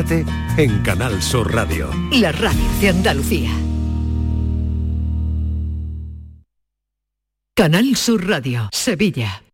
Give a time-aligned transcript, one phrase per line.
[0.00, 1.90] En Canal Sur Radio.
[2.12, 3.50] La radio de Andalucía.
[7.56, 9.47] Canal Sur Radio, Sevilla.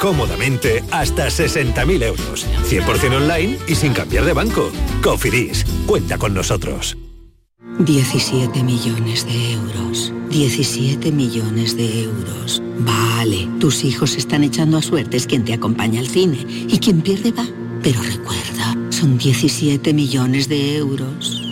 [0.00, 2.46] cómodamente hasta 60.000 euros.
[2.68, 4.70] 100% online y sin cambiar de banco.
[5.02, 6.96] Cofidis, cuenta con nosotros.
[7.78, 10.12] 17 millones de euros.
[10.30, 12.62] 17 millones de euros.
[12.78, 17.32] Vale, tus hijos están echando a suertes quien te acompaña al cine y quien pierde
[17.32, 17.46] va.
[17.82, 21.51] Pero recuerda, son 17 millones de euros.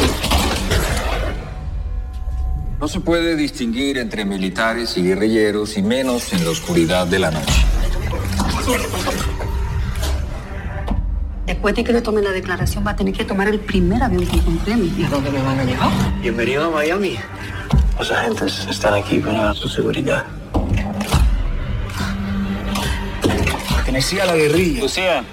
[2.84, 7.32] No se puede distinguir entre militares y guerrilleros y menos en la oscuridad de la
[7.32, 7.66] noche.
[11.46, 14.28] Después de que le tome la declaración, va a tener que tomar el primer avión
[14.28, 14.90] que encontremos.
[15.00, 15.92] ¿Y a dónde me van a llevar?
[16.22, 17.16] Bienvenido a Miami.
[17.98, 20.25] Los agentes están aquí para su seguridad.
[23.75, 24.81] Pertenecía a la guerrilla.
[24.81, 25.24] Lucía.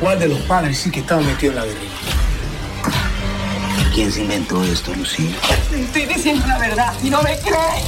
[0.00, 1.95] ¿Cuál de los padres sí que estaba metido en la guerrilla?
[3.96, 5.34] ¿Quién se inventó esto, Lucía?
[5.70, 7.86] Te estoy diciendo la verdad y no me crees.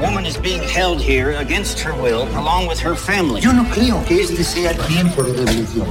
[0.00, 3.42] Woman is being held here against her will, along with her family.
[3.42, 5.88] Yo no creo que este sea el tiempo de revolución.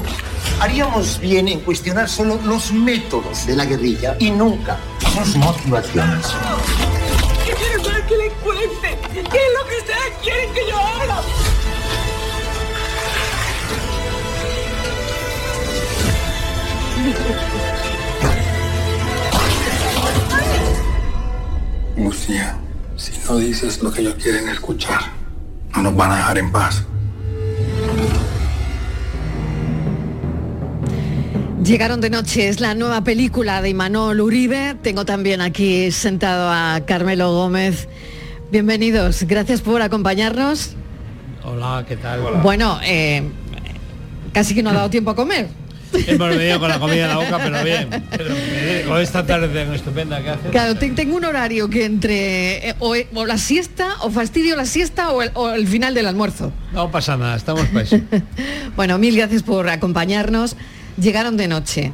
[0.59, 4.79] Haríamos bien en cuestionar solo los métodos de la guerrilla y nunca
[5.13, 6.25] sus motivaciones.
[7.45, 11.21] Quiero que le cuente qué es lo que ustedes quieren que yo haga.
[21.97, 22.57] Lucía,
[22.95, 24.99] si no dices lo que ellos quieren escuchar,
[25.75, 26.83] no nos van a dejar en paz.
[31.63, 34.75] Llegaron de noche, es la nueva película de Imanol Uribe.
[34.81, 37.87] Tengo también aquí sentado a Carmelo Gómez.
[38.51, 40.75] Bienvenidos, gracias por acompañarnos.
[41.43, 42.41] Hola, ¿qué tal?
[42.41, 43.23] Bueno, eh,
[44.33, 45.58] casi que no ha dado tiempo a comer.
[45.93, 47.89] Hemos venido con la comida en la boca, pero bien.
[48.11, 50.49] Pero, eh, con esta tarde tan estupenda que hace.
[50.49, 54.65] Claro, te- tengo un horario que entre eh, o, o la siesta, o fastidio la
[54.65, 56.51] siesta, o el, o el final del almuerzo.
[56.73, 57.99] No pasa nada, estamos para eso.
[58.75, 60.55] Bueno, mil gracias por acompañarnos.
[61.01, 61.93] Llegaron de noche.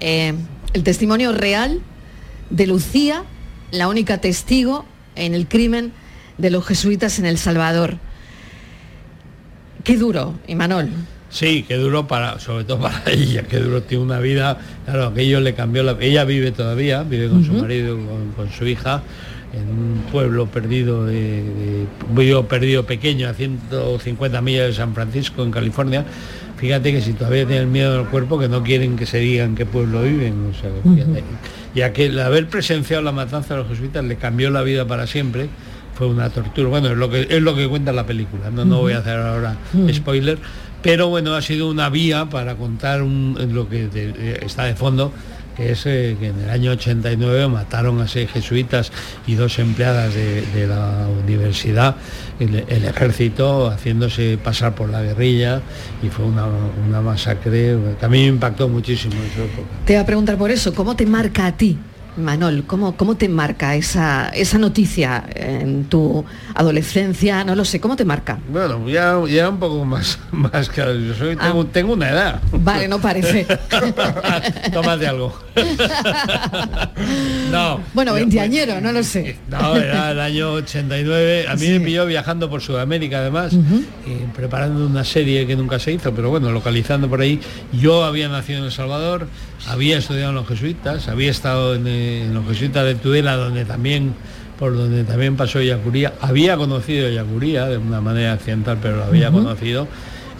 [0.00, 0.34] Eh,
[0.72, 1.80] el testimonio real
[2.50, 3.24] de Lucía,
[3.70, 4.84] la única testigo
[5.16, 5.92] en el crimen
[6.38, 7.98] de los jesuitas en El Salvador.
[9.84, 10.90] Qué duro, Imanol.
[11.30, 15.40] Sí, que duró para, sobre todo para ella, que duró, tiene una vida, claro, aquello
[15.40, 19.02] le cambió la ella vive todavía, vive con su marido, con, con su hija,
[19.52, 24.94] en un pueblo perdido de, de- un pueblo perdido pequeño a 150 millas de San
[24.94, 26.04] Francisco, en California.
[26.56, 29.54] Fíjate que si todavía tienen miedo del cuerpo, que no quieren que se diga en
[29.54, 30.50] qué pueblo viven.
[30.50, 31.24] O sea, que fíjate.
[31.74, 35.06] Ya que el haber presenciado la matanza de los jesuitas le cambió la vida para
[35.06, 35.48] siempre,
[35.94, 36.68] fue una tortura.
[36.68, 39.16] Bueno, es lo que, es lo que cuenta la película, no, no voy a hacer
[39.18, 39.56] ahora
[39.92, 40.38] spoiler,
[40.82, 45.12] pero bueno, ha sido una vía para contar lo que eh, está de fondo,
[45.56, 48.92] que es eh, que en el año 89 mataron a seis jesuitas
[49.26, 51.96] y dos empleadas de, la universidad,
[52.38, 55.60] el, el ejército haciéndose pasar por la guerrilla
[56.02, 56.46] y fue una,
[56.86, 59.68] una masacre que a mí me impactó muchísimo en su época.
[59.84, 61.78] Te voy a preguntar por eso, ¿cómo te marca a ti,
[62.16, 62.64] Manol?
[62.66, 66.24] ¿Cómo, cómo te marca esa, esa noticia en tu
[66.54, 67.44] adolescencia?
[67.44, 68.38] No lo sé, ¿cómo te marca?
[68.48, 72.40] Bueno, ya, ya un poco más, más claro, yo soy, tengo, tengo una edad.
[72.52, 73.46] Vale, no parece.
[74.72, 75.36] Tómate algo.
[77.50, 77.80] no.
[77.94, 79.38] Bueno, veinteañero, no lo sé.
[79.48, 81.46] No, era el año 89.
[81.48, 85.92] A mí me pilló viajando por Sudamérica además, y preparando una serie que nunca se
[85.92, 87.40] hizo, pero bueno, localizando por ahí.
[87.72, 89.28] Yo había nacido en El Salvador,
[89.68, 93.64] había estudiado en los jesuitas, había estado en, eh, en los jesuitas de Tudela, donde
[93.64, 94.14] también
[94.58, 99.30] por donde también pasó Yacuría, había conocido Yacuría de una manera accidental, pero lo había
[99.30, 99.88] conocido.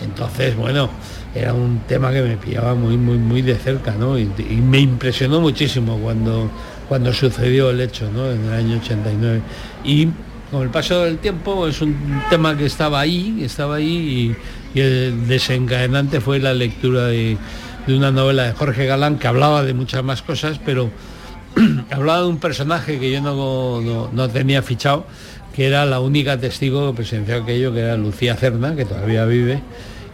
[0.02, 0.90] Entonces, bueno,
[1.34, 4.18] era un tema que me pillaba muy, muy, muy de cerca, ¿no?
[4.18, 6.50] Y, y me impresionó muchísimo cuando,
[6.86, 8.30] cuando sucedió el hecho, ¿no?
[8.30, 9.40] En el año 89.
[9.84, 10.08] Y
[10.50, 11.96] con el paso del tiempo es un
[12.28, 14.36] tema que estaba ahí, estaba ahí
[14.74, 17.38] y, y el desencadenante fue la lectura de,
[17.86, 20.90] de una novela de Jorge Galán que hablaba de muchas más cosas, pero
[21.90, 23.80] hablaba de un personaje que yo no,
[24.12, 25.06] no- tenía fichado,
[25.54, 29.60] que era la única testigo que presenció aquello, que era Lucía Cerna, que todavía vive.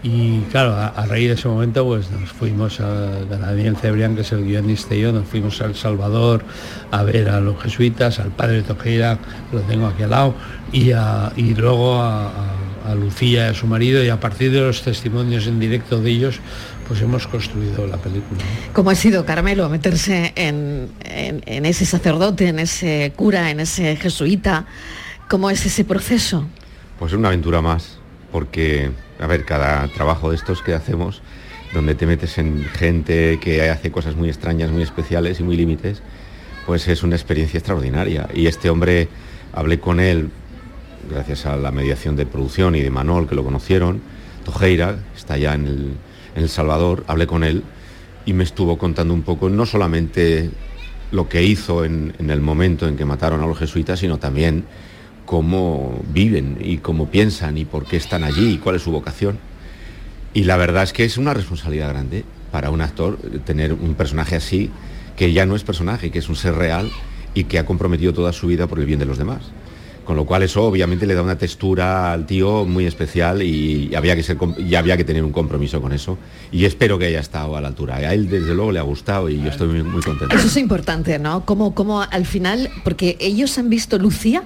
[0.02, 4.30] Y claro, a, raíz de ese momento pues nos fuimos a Daniel Cebrián, que es
[4.32, 6.44] el guionista y yo, nos fuimos a El Salvador
[6.92, 9.18] a ver a los jesuitas, al padre Tojeira,
[9.52, 10.34] lo tengo aquí al lado,
[10.72, 14.82] y, a- y luego a Lucía y a su marido, y a partir de los
[14.82, 16.38] testimonios en directo de ellos,
[16.88, 18.40] pues hemos construido la película.
[18.72, 23.96] ¿Cómo ha sido, Carmelo, meterse en, en- en ese sacerdote, en ese cura, en ese
[23.96, 24.66] jesuita?
[25.28, 26.46] ¿Cómo es ese proceso?
[26.98, 27.98] Pues es una aventura más,
[28.30, 31.22] porque, a ver, cada trabajo de estos que hacemos,
[31.74, 36.00] donde te metes en gente que hace cosas muy extrañas, muy especiales y muy límites,
[36.64, 38.28] pues es una experiencia extraordinaria.
[38.34, 39.08] Y este hombre,
[39.52, 40.30] hablé con él,
[41.10, 44.00] gracias a la mediación de producción y de Manol, que lo conocieron,
[44.44, 45.92] Tojeira, está allá en el,
[46.36, 47.64] en El Salvador, hablé con él
[48.26, 50.50] y me estuvo contando un poco, no solamente
[51.10, 54.64] lo que hizo en, el momento en que mataron a los jesuitas, sino también
[55.24, 59.38] cómo viven y cómo piensan y por qué están allí y cuál es su vocación.
[60.34, 64.36] Y la verdad es que es una responsabilidad grande para un actor tener un personaje
[64.36, 64.70] así,
[65.16, 66.90] que ya no es personaje, que es un ser real
[67.34, 69.40] y que ha comprometido toda su vida por el bien de los demás.
[70.06, 74.14] Con lo cual eso obviamente le da una textura al tío muy especial y había
[74.14, 76.16] que ser y había que tener un compromiso con eso.
[76.52, 77.96] Y espero que haya estado a la altura.
[77.96, 80.34] A él desde luego le ha gustado y yo estoy muy, muy contento.
[80.34, 81.44] Eso es importante, ¿no?
[81.44, 84.44] Como, como al final, porque ellos han visto Lucía,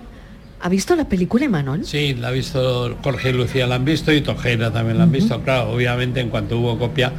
[0.63, 1.85] ¿ha visto la película Emanuel?
[1.85, 5.13] Sí, la ha visto Jorge y Lucía, la han visto y Tojera también la han
[5.13, 5.41] visto.
[5.43, 7.13] Claro, obviamente en cuanto hubo copia,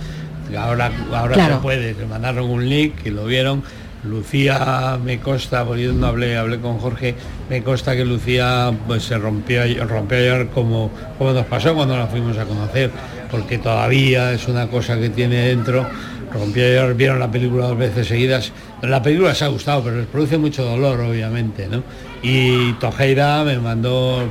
[0.58, 1.56] ahora, ahora Claro.
[1.58, 3.62] se puede, le mandaron un link y lo vieron.
[4.04, 7.16] Lucía me consta, porque yo no hablé, hablé con Jorge,
[7.50, 11.96] me consta que Lucía pues se rompió, rompió a llorar como, como nos pasó cuando
[11.98, 12.90] la fuimos a conocer,
[13.30, 15.86] porque todavía es una cosa que tiene dentro.
[16.34, 18.54] Rompió a llorar, vieron la película dos veces seguidas.
[18.82, 21.84] La película les ha gustado, pero les produce mucho dolor, obviamente, ¿no?
[22.24, 24.24] Y Tojeira me mandó,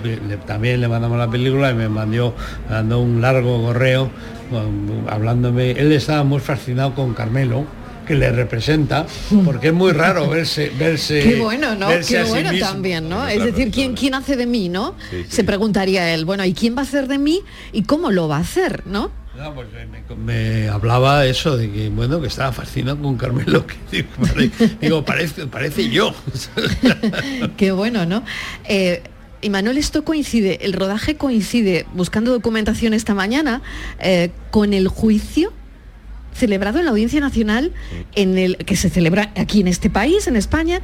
[0.46, 2.34] también le mandamos la película y me mandó,
[2.70, 4.10] mandó un largo correo
[5.08, 5.72] hablándome.
[5.72, 7.66] Él estaba muy fascinado con Carmelo,
[8.10, 9.06] que le representa,
[9.44, 11.20] porque es muy raro verse, verse.
[11.22, 11.86] Qué bueno, ¿no?
[11.88, 13.26] verse Qué sí bueno también, ¿no?
[13.28, 14.96] es decir, ¿quién, ¿quién hace de mí, no?
[15.28, 17.40] Se preguntaría él, bueno, ¿y quién va a hacer de mí
[17.72, 19.12] y cómo lo va a hacer, no?
[19.36, 23.76] No, pues me, me hablaba eso de que bueno que estaba fascinado con Carmelo que
[23.90, 24.50] digo, pare-
[24.80, 26.12] digo, parece parece yo
[27.56, 28.22] Qué bueno, ¿no?
[28.68, 29.02] Eh,
[29.42, 33.62] y Manuel, esto coincide, el rodaje coincide, buscando documentación esta mañana,
[34.00, 35.52] eh, con el juicio
[36.32, 37.72] celebrado en la Audiencia Nacional,
[38.14, 40.80] en el que se celebra aquí en este país, en España,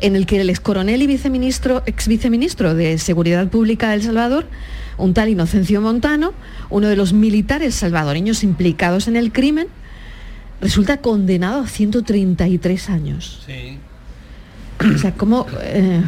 [0.00, 4.02] en el que el ex coronel y viceministro, ex viceministro de Seguridad Pública de El
[4.02, 4.46] Salvador,
[4.96, 6.32] un tal Inocencio Montano,
[6.70, 9.68] uno de los militares salvadoreños implicados en el crimen,
[10.60, 13.42] resulta condenado a 133 años.
[13.46, 13.78] Sí.
[14.94, 15.46] O sea, ¿cómo...?
[15.62, 16.02] eh,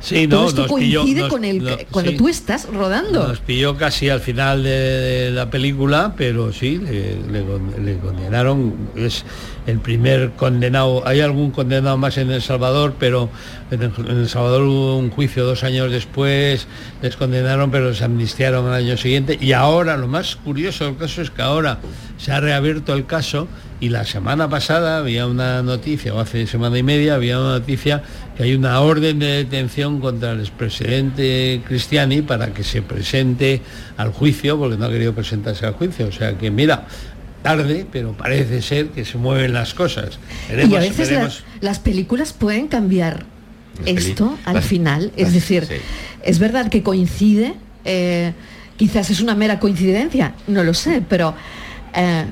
[0.00, 2.16] Sí, todo no, esto nos pilló- coincide nos- con el no, cuando sí.
[2.16, 3.28] tú estás rodando.
[3.28, 7.96] Nos pilló casi al final de, de la película, pero sí, le, le con- le
[7.98, 8.74] condenaron.
[8.96, 9.24] Es
[9.66, 11.06] el primer condenado.
[11.06, 13.28] Hay algún condenado más en El Salvador, pero
[13.70, 16.66] en El, en El Salvador hubo un juicio dos años después,
[17.02, 19.38] les condenaron, pero les amnistiaron al año siguiente.
[19.40, 21.78] Y ahora, lo más curioso del caso es que ahora
[22.16, 23.48] se ha reabierto el caso
[23.80, 28.02] y la semana pasada había una noticia, o hace semana y media, había una noticia
[28.40, 33.60] que hay una orden de detención contra el expresidente Cristiani para que se presente
[33.98, 36.06] al juicio, porque no ha querido presentarse al juicio.
[36.06, 36.86] O sea que mira,
[37.42, 40.18] tarde, pero parece ser que se mueven las cosas.
[40.48, 43.26] y a veces las, las películas pueden cambiar
[43.84, 45.12] esto al las- final.
[45.16, 45.74] Es decir, sí.
[46.22, 48.32] es verdad que coincide, eh,
[48.78, 51.34] quizás es una mera coincidencia, no lo sé, pero
[51.94, 52.24] eh,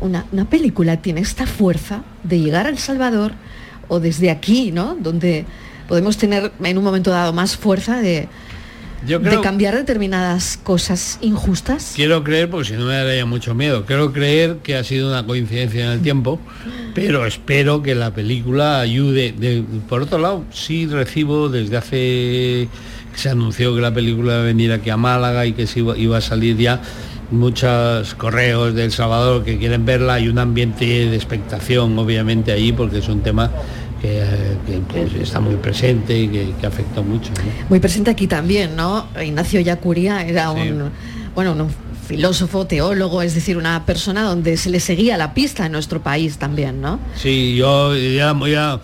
[0.00, 3.34] una, una película tiene esta fuerza de llegar a El Salvador
[3.88, 4.96] o desde aquí, ¿no?
[5.00, 5.44] Donde
[5.88, 8.28] podemos tener en un momento dado más fuerza de,
[9.06, 11.92] Yo de creo- cambiar determinadas cosas injustas.
[11.94, 15.26] Quiero creer, porque si no me daría mucho miedo, quiero creer que ha sido una
[15.26, 16.40] coincidencia en el tiempo,
[16.94, 19.32] pero espero que la película ayude.
[19.32, 22.68] De- por otro lado, sí recibo desde hace
[23.12, 25.80] que se anunció que la película iba a venir aquí a Málaga y que se
[25.80, 26.80] iba, iba a salir ya
[27.30, 32.98] muchos correos del Salvador que quieren verla y un ambiente de expectación obviamente allí porque
[32.98, 33.50] es un tema
[34.00, 34.56] que, eh,
[34.92, 37.30] que, que está muy presente y que, que afecta mucho.
[37.30, 37.66] ¿no?
[37.70, 39.06] Muy presente aquí también, ¿no?
[39.22, 40.90] Ignacio Yacuría era un,
[41.34, 41.68] bueno, un
[42.06, 46.36] filósofo, teólogo, es decir, una persona donde se le seguía la pista en nuestro país
[46.36, 47.00] también, ¿no?
[47.16, 48.78] Sí, yo ya, ya-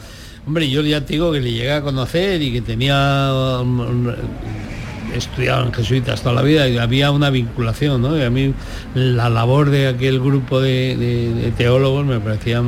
[0.47, 3.59] hombre, yo ya te digo que le llegué a conocer y que tenía
[5.15, 8.17] en jesuitas toda la vida y había una vinculación, ¿no?
[8.17, 8.55] Y a mí
[8.95, 12.63] la labor de aquel grupo de, teólogos me parecía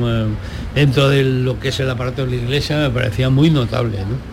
[0.75, 4.33] dentro de lo que es el aparato de la iglesia me parecía muy notable, ¿no?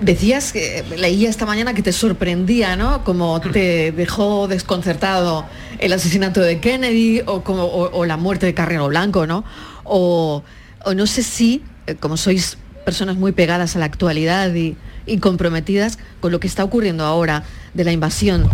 [0.00, 3.02] Decías que leía esta mañana que te sorprendía, ¿no?
[3.02, 5.44] Como te dejó desconcertado
[5.80, 9.44] el asesinato de Kennedy o, como, o la muerte de Carrero Blanco, ¿no?
[9.82, 10.44] O,
[10.84, 14.76] o no sé si, eh, como sois personas muy pegadas a la actualidad y,
[15.08, 18.48] y comprometidas con lo que está ocurriendo ahora de la invasión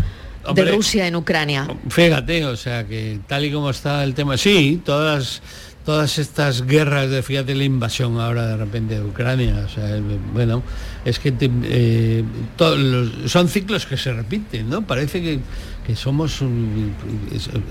[0.44, 0.64] Hombre.
[0.64, 1.66] de Rusia en Ucrania.
[1.88, 5.42] Fíjate, o sea que tal y como está el tema, sí, todas
[5.84, 10.02] todas estas guerras de fíjate la invasión ahora de repente de Ucrania, o sea, eh,
[10.32, 10.62] bueno,
[11.04, 12.24] es que te- eh,
[12.56, 14.82] todos los- son ciclos que se repiten, ¿no?
[14.86, 15.38] Parece que,
[15.86, 16.94] que somos un-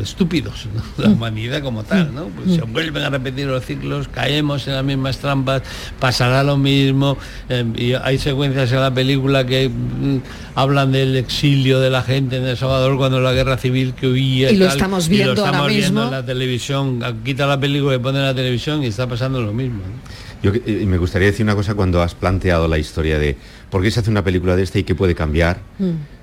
[0.02, 0.84] estúpidos, ¿no?
[1.04, 2.26] la humanidad como tal, ¿no?
[2.28, 5.64] Pues se vuelven a repetir los ciclos, caemos en las mismas trampas,
[6.00, 7.18] pasará lo mismo,
[7.50, 10.18] eh, y hay secuencias en la película que mm,
[10.56, 14.52] hablan del exilio de la gente en El Salvador cuando la guerra civil que huía
[14.52, 16.04] Y lo tal, estamos y lo viendo ahora estamos viendo mismo.
[16.06, 19.80] en la televisión, quita la película y pone la televisión y está pasando lo mismo.
[19.80, 20.23] ¿no?
[20.44, 23.36] Yo eh, me gustaría decir una cosa cuando has planteado la historia de
[23.70, 25.62] por qué se hace una película de esta y qué puede cambiar,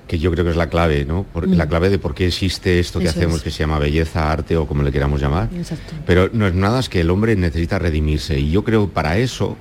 [0.07, 1.23] que yo creo que es la clave, ¿no?
[1.23, 1.53] Por- Mm.
[1.55, 3.43] La clave de por qué existe esto que Eso hacemos, es.
[3.43, 5.49] que se llama belleza, arte o como le queramos llamar.
[5.55, 5.93] Exacto.
[6.05, 9.57] Pero no es nada más que el hombre necesita redimirse y yo creo para eso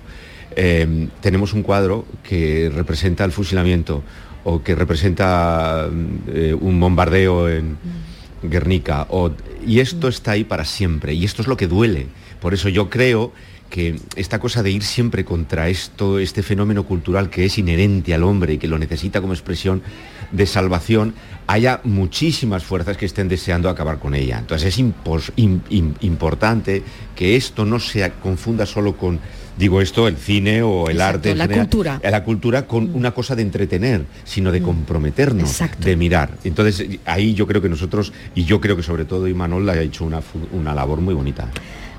[0.56, 4.02] eh, tenemos un cuadro que representa el fusilamiento
[4.44, 7.76] o que representa mm, eh, un bombardeo en
[8.42, 9.30] Guernica o-
[9.66, 12.06] y esto está ahí para siempre y esto es lo que duele.
[12.40, 13.32] Por eso yo creo
[13.70, 18.24] que esta cosa de ir siempre contra esto, este fenómeno cultural que es inherente al
[18.24, 19.80] hombre y que lo necesita como expresión
[20.32, 21.14] de salvación,
[21.46, 24.38] haya muchísimas fuerzas que estén deseando acabar con ella.
[24.40, 25.32] Entonces es impos-
[26.00, 26.82] importante
[27.16, 29.18] que esto no se confunda solo con,
[29.56, 31.30] digo esto, el cine o el Exacto, arte.
[31.30, 32.00] en la general, cultura.
[32.02, 36.30] eh, La cultura con una cosa de entretener, sino de comprometernos, de mirar.
[36.44, 40.04] Entonces ahí yo creo que nosotros, y yo creo que sobre todo Imanol ha hecho
[40.04, 40.20] una,
[40.52, 41.48] una labor muy bonita.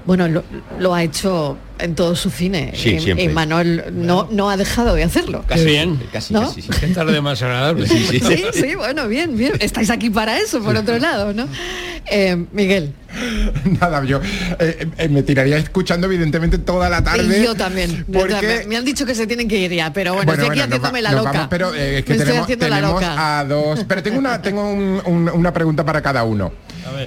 [0.05, 0.43] Bueno, lo,
[0.79, 2.74] lo ha hecho en todo su cine.
[2.75, 3.25] Sí, y, siempre.
[3.25, 5.43] y Manuel no, no ha dejado de hacerlo.
[5.48, 6.00] Qué bien.
[6.12, 6.41] Casi, ¿No?
[6.41, 6.70] casi, sí.
[6.79, 7.88] Qué tarde más agradable.
[7.88, 8.20] Sí, sí.
[8.20, 9.53] Sí, sí, bueno, bien, bien.
[9.60, 11.48] Estáis aquí para eso, por otro lado, ¿no?
[12.08, 12.93] Eh, Miguel,
[13.79, 14.20] Nada, yo
[14.60, 17.39] eh, eh, me tiraría escuchando evidentemente toda la tarde.
[17.39, 18.05] y yo también.
[18.12, 20.60] porque- Me, me han dicho que se tienen que ir ya, pero bueno, estoy aquí
[20.60, 21.31] va- haciéndome la loca.
[21.31, 23.39] vamos, pero eh, es que Me estoy tenemos, la tenemos loca.
[23.39, 23.86] a dos.
[23.88, 26.51] Pero tengo una, tengo un- un- una pregunta para cada uno.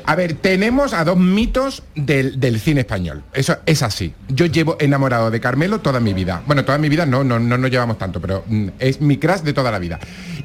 [0.04, 0.34] A ver.
[0.34, 3.22] tenemos a dos mitos del, del cine español.
[3.32, 4.14] Eso es así.
[4.28, 6.42] Yo llevo enamorado de Carmelo toda mi vida.
[6.46, 9.40] Bueno, toda mi vida no, no, no nos llevamos tanto, pero mm, es mi crush
[9.40, 9.98] de toda la vida.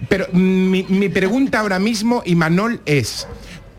[0.07, 3.27] Pero mm, mi, mi pregunta ahora mismo, Imanol, es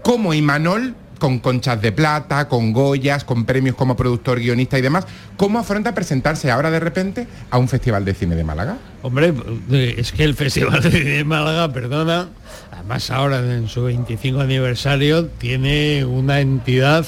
[0.02, 5.07] cómo Imanol con conchas de plata, con Goyas, con premios como productor, guionista y demás,
[5.37, 8.79] ¿cómo afronta presentarse ahora de repente a un festival de cine de Málaga?
[9.03, 9.33] Hombre,
[9.71, 12.29] eh, es que el Festival de Cine de Málaga, perdona,
[12.73, 17.07] además ahora en su 25 aniversario tiene una entidad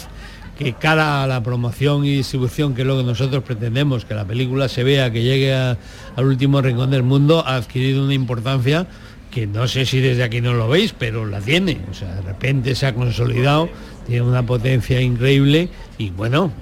[0.58, 4.24] que cara a la promoción y distribución, que es lo que nosotros pretendemos, que la
[4.24, 8.86] película se vea, que llegue al último rincón del mundo, ha adquirido una importancia
[9.32, 11.80] que no sé si desde aquí no lo veis, pero la tiene.
[11.90, 13.68] O sea, de repente se ha consolidado,
[14.06, 16.52] tiene una potencia increíble y bueno,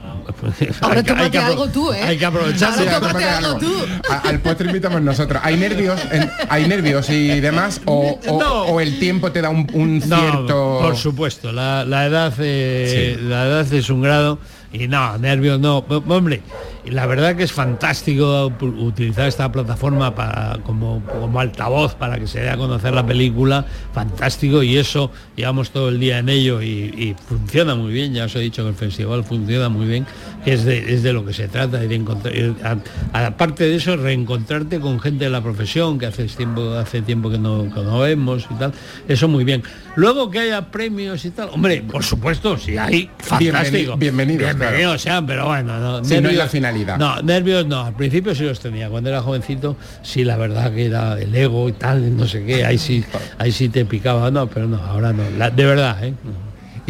[0.80, 2.00] Ahora hay que- hay tómate que apro- algo tú, ¿eh?
[2.02, 2.80] Hay que aprovecharse.
[2.88, 3.72] Ahora tómate algo tú.
[4.08, 5.40] A- al postre invitamos nosotros.
[5.44, 6.00] ¿Hay nervios?
[6.12, 7.80] en- ¿Hay nervios y demás?
[7.86, 8.62] ¿O, o- No.
[8.66, 10.78] o el tiempo te da un, un No, cierto...?
[10.82, 14.38] por supuesto, la, la edad eh, la edad es un grado
[14.72, 15.78] y no, nervios no.
[15.78, 16.42] Hombre,
[16.86, 22.40] la verdad que es fantástico utilizar esta plataforma para, como, como altavoz para que se
[22.40, 26.66] dé a conocer la película, fantástico y eso, llevamos todo el día en ello y,
[26.68, 30.06] y funciona muy bien, ya os he dicho que el festival funciona muy bien,
[30.44, 32.32] que es de, es de lo que se trata, y de encontrar,
[33.12, 37.38] aparte de eso, reencontrarte con gente de la profesión que hace tiempo, hace tiempo que
[37.38, 38.72] no, que no vemos y tal,
[39.08, 39.62] eso muy bien.
[39.96, 43.94] Luego que haya premios y tal, hombre, por supuesto, si hay, fantástico.
[43.94, 46.48] Bienveni- bienvenidos, Bienvenidos sean, pero bueno, no, Si no la
[46.98, 50.86] No, nervios no, al principio sí los tenía, cuando era jovencito, sí, la verdad que
[50.86, 53.04] era el ego y tal, no sé qué, ahí sí,
[53.38, 56.14] ahí sí te picaba, no, pero no, ahora no, de verdad, ¿eh?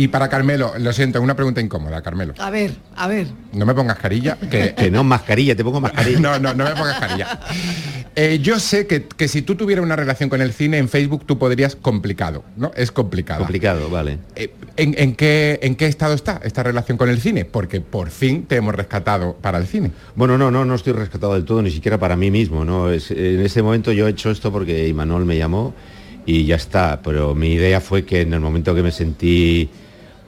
[0.01, 2.33] Y para Carmelo, lo siento, una pregunta incómoda, Carmelo.
[2.39, 3.27] A ver, a ver.
[3.53, 4.75] No me pongas carilla, que...
[4.81, 6.19] Que no, mascarilla, te pongo mascarilla.
[6.21, 7.39] No, no, no me pongas carilla.
[8.17, 11.25] Eh, yo sé que, que si tú tuvieras una relación con el cine en Facebook,
[11.27, 12.71] tú podrías complicado, ¿no?
[12.77, 13.41] Es complicado.
[13.41, 14.19] Complicado, vale.
[14.37, 17.45] Eh, ¿en, en qué, ¿En qué estado está esta relación con el cine?
[17.45, 19.91] Porque por fin te hemos rescatado para el cine.
[20.17, 22.91] Bueno, no, no, no estoy rescatado del todo, ni siquiera para mí mismo, ¿no?
[22.91, 25.75] Es- en este momento yo he hecho esto porque Imanol me llamó
[26.25, 29.69] y ya está, pero mi idea fue que en el momento que me sentí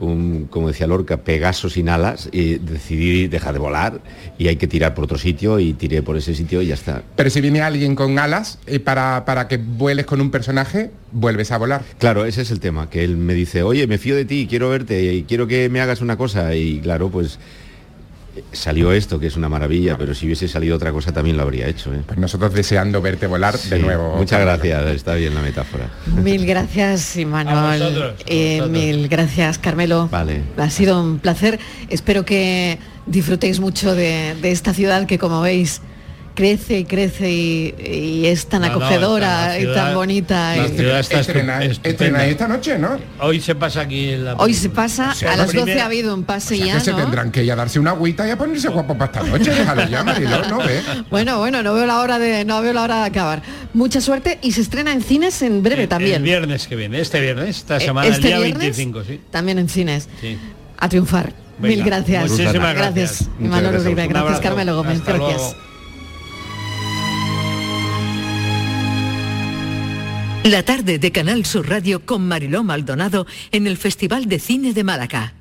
[0.05, 4.01] un, como decía Lorca, Pegaso sin alas, y decidí dejar de volar
[4.37, 7.03] y hay que tirar por otro sitio y tiré por ese sitio y ya está.
[7.15, 11.51] Pero si viene alguien con alas eh, para, para que vueles con un personaje, vuelves
[11.51, 11.83] a volar.
[11.99, 14.69] Claro, ese es el tema, que él me dice, oye, me fío de ti, quiero
[14.69, 16.55] verte y quiero que me hagas una cosa.
[16.55, 17.39] Y claro, pues
[18.51, 21.67] salió esto, que es una maravilla, pero si hubiese salido otra cosa también lo habría
[21.67, 21.93] hecho.
[21.93, 22.01] ¿eh?
[22.05, 24.15] Pues nosotros deseando verte volar de nuevo.
[24.15, 25.89] Muchas gracias, está bien la metáfora.
[26.05, 28.15] Mil gracias, Imanol.
[28.25, 30.07] Eh, mil gracias, Carmelo.
[30.11, 30.41] Vale.
[30.57, 31.59] Ha sido un placer.
[31.89, 35.81] Espero que disfrutéis mucho de, de esta ciudad que, como veis,
[36.35, 40.55] crece y crece y, y es tan No, no, acogedora y tan bonita.
[40.55, 42.25] la y- ciudad está Estrena- estu- estrena estupenda.
[42.25, 42.97] esta noche, ¿no?
[43.19, 45.61] Hoy se pasa aquí en la Hoy se pasa, O sea, a la las 12
[45.63, 47.79] primera- ha habido un pase O sea, ya, que se tendrán que ir a darse
[47.79, 49.51] una agüita y a ponerse guapo para esta noche.
[49.51, 50.81] Déjalo ya, Mariló, ¿no ve?
[51.09, 53.41] Bueno, bueno, no veo la hora de no veo la hora de acabar.
[53.73, 56.15] Mucha suerte y se estrena en cines en breve también.
[56.17, 59.21] El viernes que viene, este viernes, esta Eh, semana, este el día viernes 25, sí.
[59.31, 60.09] También en cines.
[60.21, 60.37] Sí.
[60.79, 61.33] A triunfar.
[61.59, 62.29] Venga, Mil gracias.
[62.31, 63.27] muchísimas gracias.
[63.39, 63.85] Gracias.
[63.85, 64.03] Uribe.
[64.07, 64.39] Un Gracias.
[64.39, 64.99] Carmelo Gómez.
[64.99, 65.37] Hasta gracias.
[65.37, 65.72] luego.
[70.43, 74.83] La tarde de Canal Sur Radio con Mariló Maldonado en el Festival de Cine de
[74.83, 75.33] Málaga.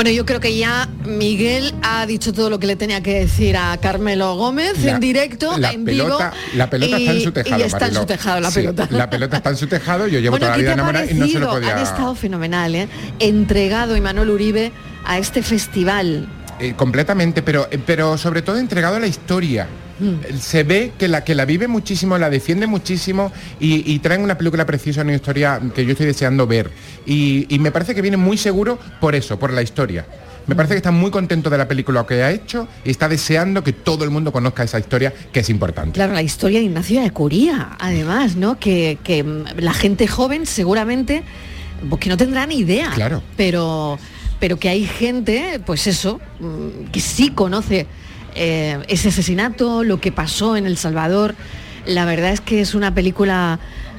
[0.00, 3.54] Bueno, yo creo que ya Miguel ha dicho todo lo que le tenía que decir
[3.58, 6.56] a Carmelo Gómez La- en directo, la en pelota, vivo.
[6.56, 8.88] La pelota está en su tejado, Y está en su tejado la Sí, pelota.
[8.92, 10.74] La pelota está en su tejado, yo llevo bueno, toda la ¿qué te vida ha
[10.74, 11.76] enamorada y no se lo podía...
[11.76, 12.88] Han estado fenomenal, ¿eh?
[13.18, 14.72] Entregado Imanol Uribe
[15.04, 16.26] a este festival.
[16.60, 19.66] Eh, completamente, pero, eh, pero sobre todo entregado a la historia.
[20.38, 24.38] Se ve que la que la vive muchísimo, la defiende muchísimo y, y traen una
[24.38, 26.70] película preciosa, una historia que yo estoy deseando ver.
[27.06, 30.06] Y, y me parece que viene muy seguro por eso, por la historia.
[30.46, 33.62] Me parece que está muy contento de la película que ha hecho y está deseando
[33.62, 35.92] que todo el mundo conozca esa historia, que es importante.
[35.92, 38.58] Claro, la historia de Ignacio de Curía, además, ¿no?
[38.58, 41.22] Que, que, mm, la gente joven seguramente,
[41.88, 42.90] pues que no tendrá ni idea.
[42.90, 43.22] Claro.
[43.36, 43.98] Pero,
[44.40, 47.86] pero que hay gente, pues eso, mm, que sí conoce
[48.34, 51.34] eh, ese asesinato, lo que pasó en El Salvador.
[51.86, 53.58] La verdad es que es una película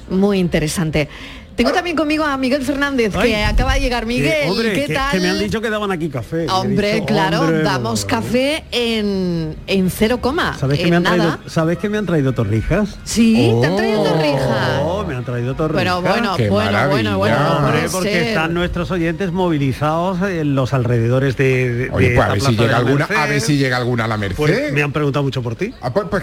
[0.10, 1.10] muy interesante.
[1.56, 4.06] Tengo también conmigo a Miguel Fernández, que acaba de llegar.
[4.06, 5.12] Miguel, Eh, hombre, ¿qué que, tal?
[5.12, 6.46] que me han dicho que daban aquí café.
[6.46, 10.58] Y Hombre, dicho, claro, hombre, damos café en, en cero coma.
[10.58, 11.16] ¿Sabes que, en me han nada.
[11.38, 12.98] traído, ¿Sabes que me han traído torrijas?
[13.04, 14.80] Sí, te han traído torrijas.
[14.84, 15.84] Oh, me han traído torrijas.
[15.84, 18.24] Pero bueno, Qué bueno, bueno, bueno, no Hombre, porque ser.
[18.30, 22.52] están nuestros oyentes movilizados en los alrededores de, de- Oye, de pues a ver si
[22.56, 24.38] llega la alguna, a ver si llega alguna a la Merced.
[24.38, 25.74] Pues me han preguntado mucho por ti.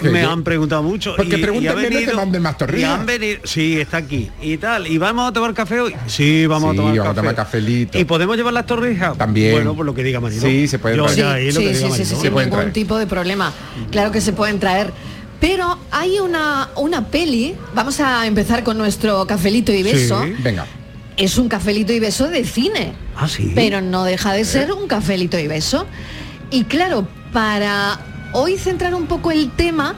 [0.00, 1.14] que me yo- han preguntado mucho.
[1.16, 2.90] Pues que y- y pregunten ha menos que venido- manden más y torrijas.
[3.00, 4.30] han venido- sí, está aquí.
[4.40, 4.86] Y tal.
[4.86, 5.94] ¿Y vamos a tomar café hoy?
[6.06, 7.20] Sí, vamos Sí, a tomar vamos a café.
[7.20, 7.98] tomar cafelito.
[7.98, 9.16] ¿Y podemos llevar las torrijas?
[9.16, 9.52] También.
[9.52, 10.42] Bueno, por lo que diga Mariló.
[10.42, 11.18] Sí, se puede Yo traer.
[11.18, 13.52] ya ahí lo sí, que sí, diga sí, sí, sin ningún tipo de problema.
[13.90, 14.92] Claro que se pueden traer.
[15.40, 20.22] Pero hay una, una peli, vamos a empezar con nuestro cafelito y beso.
[20.24, 20.66] Sí, venga.
[21.16, 22.92] Es un cafelito y beso de cine.
[23.16, 23.52] Ah, sí.
[23.54, 25.86] Pero no deja de ser un cafelito y beso.
[26.50, 28.00] Y claro, para
[28.32, 29.94] hoy centrar un poco el tema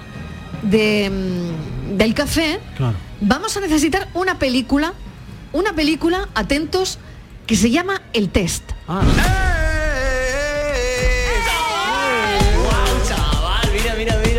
[0.62, 2.94] de, mm, del café, Claro.
[3.20, 4.92] vamos a necesitar una película,
[5.52, 6.98] una película, atentos,
[7.46, 8.62] que se llama El Test.
[8.88, 9.02] Ah.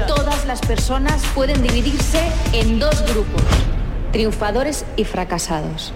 [0.08, 2.21] Todas las personas pueden dividirse
[2.54, 3.41] en dos grupos,
[4.12, 5.93] triunfadores y fracasados.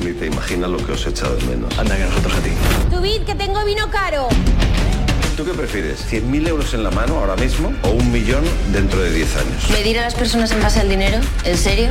[0.00, 1.78] Ni te imaginas lo que os he echado de menos.
[1.78, 2.50] Anda, que nosotros a ti.
[2.90, 4.28] Subid, que tengo vino caro.
[5.36, 6.04] ¿Tú qué prefieres?
[6.10, 9.70] ¿100.000 euros en la mano ahora mismo o un millón dentro de 10 años?
[9.70, 11.18] ¿Medir a las personas en base al dinero?
[11.44, 11.90] ¿En serio?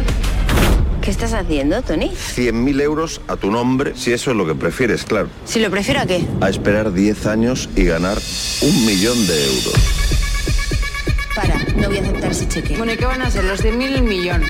[1.02, 2.12] ¿Qué estás haciendo, Tony?
[2.12, 5.30] 100.000 euros a tu nombre, si eso es lo que prefieres, claro.
[5.46, 6.24] Si lo prefiero a qué?
[6.42, 8.20] A esperar 10 años y ganar
[8.62, 9.74] un millón de euros.
[11.36, 12.78] Para, no voy a aceptar ese cheque.
[12.78, 13.46] Bueno, ¿y qué van a ser?
[13.46, 14.44] Los de mil el millón.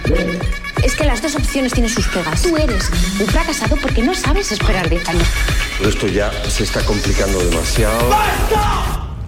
[0.84, 2.42] Es que las dos opciones tienen sus pegas.
[2.42, 5.28] Tú eres un fracasado porque no sabes esperar 10 años.
[5.86, 8.14] Esto ya se está complicando demasiado.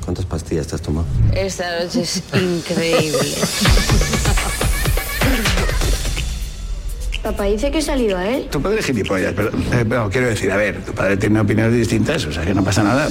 [0.03, 1.07] ¿Cuántas pastillas te has tomado?
[1.33, 3.17] Esta noche es increíble.
[7.23, 8.47] Papá dice que he salido a él.
[8.51, 11.73] Tu padre es gilipollas, pero, eh, pero quiero decir, a ver, tu padre tiene opiniones
[11.73, 13.07] distintas, o sea que no pasa nada.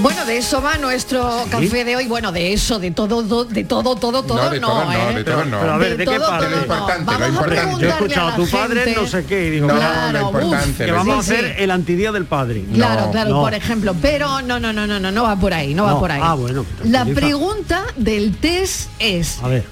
[0.00, 2.06] Bueno, de eso va nuestro café de hoy.
[2.08, 5.14] Bueno, de eso, de todo, do- de todo, todo, todo, No, de todo no, ¿eh?
[5.14, 5.60] de todo no.
[5.60, 6.46] Pero a ver, ¿de, qué todo, padre?
[6.48, 6.62] todo, no.
[6.62, 7.82] importante, Vamos lo a importante.
[7.82, 10.12] Yo he escuchado a tu preguntarle padre, la no sé qué, y digo, No, Claro,
[10.18, 10.70] lo importante.
[10.70, 11.62] uf, que lo vamos a Sí, hacer sí.
[11.62, 12.64] el antidía del padre.
[12.74, 13.40] Claro, No, claro, no.
[13.42, 13.94] por ejemplo.
[14.02, 16.00] Pero no, no, no, no, no, no va por ahí, no, va No.
[16.00, 16.20] por ahí.
[16.22, 17.20] Ah, bueno, La tranquiliza.
[17.26, 19.64] pregunta del test es, A ver.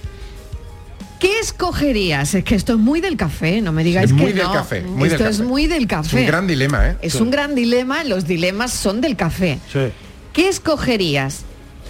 [1.18, 2.34] ¿qué escogerías?
[2.34, 4.52] Es que esto es muy del café, no me digáis Es que muy del no.
[4.52, 5.48] café, muy del esto es café.
[5.48, 6.20] muy del Es café.
[6.20, 6.96] un gran dilema, ¿eh?
[7.02, 9.58] Es un gran dilema, los dilemas son del café.
[9.72, 9.80] Sí.
[10.32, 11.44] ¿Qué escogerías?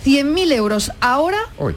[0.05, 1.75] ¿100.000 euros ahora Uy.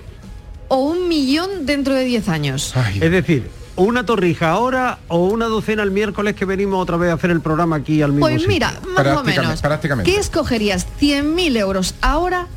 [0.69, 2.73] o un millón dentro de 10 años?
[2.75, 7.11] Ay, Es decir, una torrija ahora o una docena el miércoles que venimos otra vez
[7.11, 8.47] a hacer el programa aquí al mismo Pues sitio.
[8.47, 9.61] mira, más o Prácticamente, menos.
[9.61, 10.11] prácticamente.
[10.11, 10.87] ¿Qué escogerías?
[11.01, 12.47] ¿100.000 euros ahora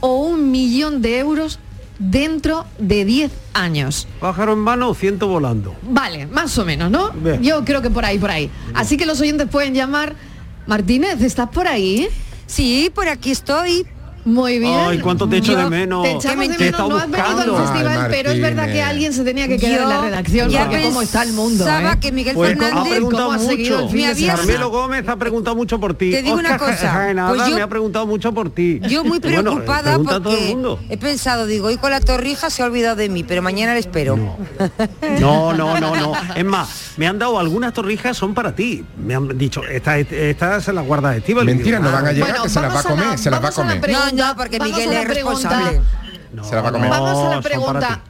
[0.00, 1.60] o un millón de euros
[2.00, 4.08] dentro de 10 años?
[4.18, 5.76] Pájaro en mano o ciento volando.
[5.82, 7.12] Vale, más o menos, ¿no?
[7.12, 7.40] Bien.
[7.42, 8.50] Yo creo que por ahí, por ahí.
[8.74, 10.16] Así que los oyentes pueden llamar.
[10.66, 12.08] Martínez, ¿estás por ahí?
[12.48, 13.86] Sí, por aquí estoy.
[14.24, 14.74] Muy bien.
[14.78, 16.02] Ay, cuánto te echo Yo- de menos.
[16.02, 16.58] Te echamos ¿Qué de me- menos.
[16.58, 17.56] te No he has estado venido al buscando?
[17.72, 20.50] festival, Ay, pero es verdad que alguien se tenía que quedar en la Yo redacción
[20.50, 21.64] ya porque cómo está el mundo.
[21.64, 22.00] pensaba ¿eh?
[22.00, 23.96] que Miguel Pues Fernández ha preguntado ¿cómo ha seguido mucho.
[23.96, 24.26] el fin?
[24.28, 26.10] Carmelo Gómez ha preguntado mucho por ti.
[26.10, 28.80] Te digo una Óscar cosa, Jaenada pues yo- me ha preguntado mucho por ti.
[28.88, 30.78] Yo muy Bueno, preocupada el porque mundo.
[30.90, 33.80] he pensado, digo, hoy con la torrija se ha olvidado de mí, pero mañana le
[33.80, 34.16] espero.
[35.20, 36.12] No, no, no, no.
[36.34, 38.84] Es más, me han dado algunas torrijas son para ti.
[39.02, 41.44] Me han dicho, esta, esta se las guarda Estíbal.
[41.46, 43.48] Mentira, no van a llegar, Bueno, que se las va a comer, se las va
[43.48, 43.80] a comer.
[44.12, 45.48] No, no, porque vamos Miguel a la es pregunta.
[45.48, 45.80] responsable.
[46.48, 46.90] Se las va a comer.
[46.90, 48.00] Vamos a la pregunta.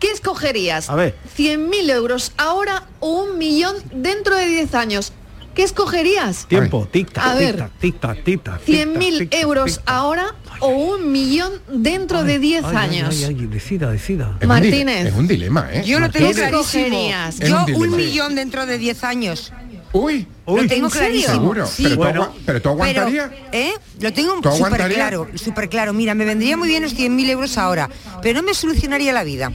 [0.00, 0.90] ¿Qué escogerías?
[0.90, 1.16] A ver.
[1.36, 5.12] ¿100.000 euros ahora o un millón dentro de 10 años?
[5.54, 6.46] ¿Qué escogerías?
[6.46, 7.68] Tiempo, tic tac, A ver.
[7.78, 8.60] tic tac, tic tac, tic tac.
[8.64, 9.94] tic tac, 100.000 tic tac, euros tic tac.
[9.94, 13.14] ahora o un millón dentro de 10 Ay, ay, años.
[13.16, 14.24] ay, ay, decida, decida.
[14.24, 15.06] Es un dile- Martínez.
[15.06, 15.84] Es un dilema, ¿eh?
[15.86, 16.60] Yo lo tengo ¿Qué clarísimo.
[16.86, 17.40] escogerías?
[17.40, 17.96] Es Yo un un, dilema.
[17.96, 19.52] millón dentro de 10 años.
[19.94, 21.32] Uy, Lo tengo clarísimo.
[21.34, 21.66] seguro.
[21.66, 21.84] Sí.
[21.84, 22.34] Pero, tú Bueno.
[22.44, 23.30] pero tú aguantarías.
[23.30, 23.72] Pero, ¿eh?
[24.00, 25.92] Lo tengo ¿Tú súper claro, súper claro.
[25.92, 27.88] Mira, me vendría muy bien los 100.000 euros ahora,
[28.20, 29.52] pero no me solucionaría la vida.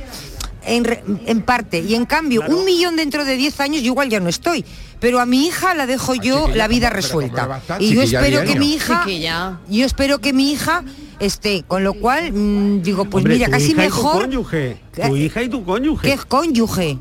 [0.65, 1.79] en, re- en parte.
[1.79, 4.63] Y en cambio, un millón dentro de 10 años yo igual ya no estoy.
[4.99, 7.77] Pero a mi hija la dejo yo chiquilla, la vida ¿cómo- pero cómo resuelta.
[7.79, 9.59] Y yo espero que mi hija, Chiquilla.
[9.69, 10.83] yo espero que mi hija
[11.19, 15.49] esté, con lo cual mm, digo, pues Hombre, mira, casi mejor cónyuge, tu hija y
[15.49, 16.07] tu cónyuge.
[16.07, 16.97] que es cónyuge.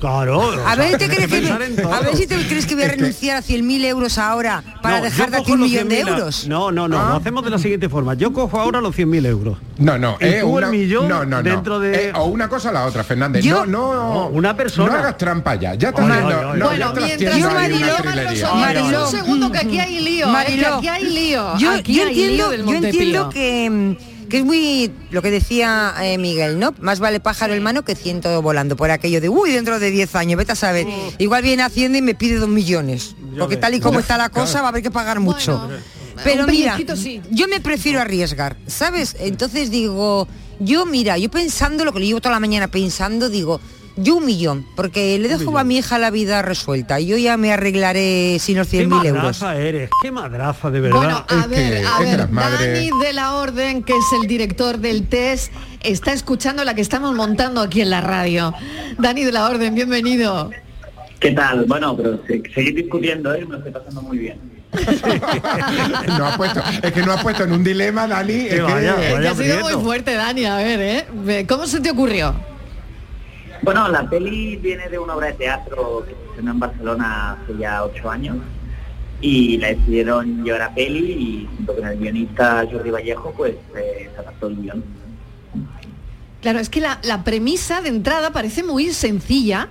[0.00, 0.38] Claro.
[0.40, 1.94] o A sea, ver, ¿te tienes crees que, pensar en todo.
[1.94, 4.98] a ver si te crees que voy a Es renunciar a 100.000 euros ahora para
[4.98, 6.46] No, dejar de aquí un millón de 100.000 a- euros.
[6.48, 7.08] No, no, no, Ah.
[7.10, 8.12] lo hacemos de la siguiente forma.
[8.12, 9.56] Yo cojo ahora los 100.000 euros.
[9.78, 11.42] No, no, Y eh, tú una, el millón no, no, no.
[11.42, 12.08] dentro de...
[12.08, 13.42] Eh, o una cosa o la otra, Fernández.
[13.42, 14.92] Yo- no, no, No, una persona.
[14.92, 15.74] No hagas trampa ya.
[15.76, 18.54] Ya no, bueno, mientras yo, Mariló.
[18.54, 20.74] Mariló, un segundo que aquí hay lío, eh, Mariló.
[20.76, 21.56] aquí hay lío.
[21.56, 26.74] Yo, entiendo que, mm, que es muy lo que decía eh, Miguel, ¿no?
[26.80, 30.14] Más vale pájaro en mano que ciento volando por aquello de, uy, dentro de 10
[30.16, 30.86] años, vete a saber.
[31.18, 33.14] Igual viene Hacienda y me pide dos millones.
[33.38, 35.58] Porque tal y como está la cosa va a haber que pagar mucho.
[35.58, 35.78] Bueno,
[36.24, 37.20] Pero mira, sí.
[37.30, 39.16] yo me prefiero arriesgar, ¿sabes?
[39.18, 40.26] Entonces digo,
[40.58, 43.60] yo mira, yo pensando lo que le llevo toda la mañana pensando, digo,
[43.96, 47.00] yo un millón, porque le dejo a mi hija la vida resuelta.
[47.00, 49.22] Yo ya me arreglaré sin los Qué 100.000 euros.
[49.22, 50.98] madraza eres, qué madraza, de verdad.
[50.98, 54.78] Bueno, a Es ver, que- a ver, Dani de la Orden, que es el director
[54.78, 58.52] del test, está escuchando la que estamos montando aquí en la radio.
[58.98, 60.50] Dani de la Orden, bienvenido.
[61.18, 61.64] ¿Qué tal?
[61.64, 63.44] Bueno, pero se- seguir discutiendo, ¿eh?
[63.46, 64.38] Me lo estoy pasando muy bien.
[66.18, 68.32] no ha puesto, es que no ha puesto en un dilema, Dani.
[68.34, 71.46] Es que, vaya, Es que ha sido muy fuerte, Dani, a ver, ¿eh?
[71.48, 72.34] ¿Cómo se te ocurrió?
[73.66, 77.58] Bueno, la peli viene de una obra de teatro que se estrenó en Barcelona hace
[77.58, 78.36] ya ocho años
[79.20, 84.08] y la decidieron llevar a peli y junto con el guionista Jordi Vallejo pues eh,
[84.14, 84.84] se adaptó el guion.
[86.42, 89.68] Claro, es que la, la premisa de entrada parece muy sencilla,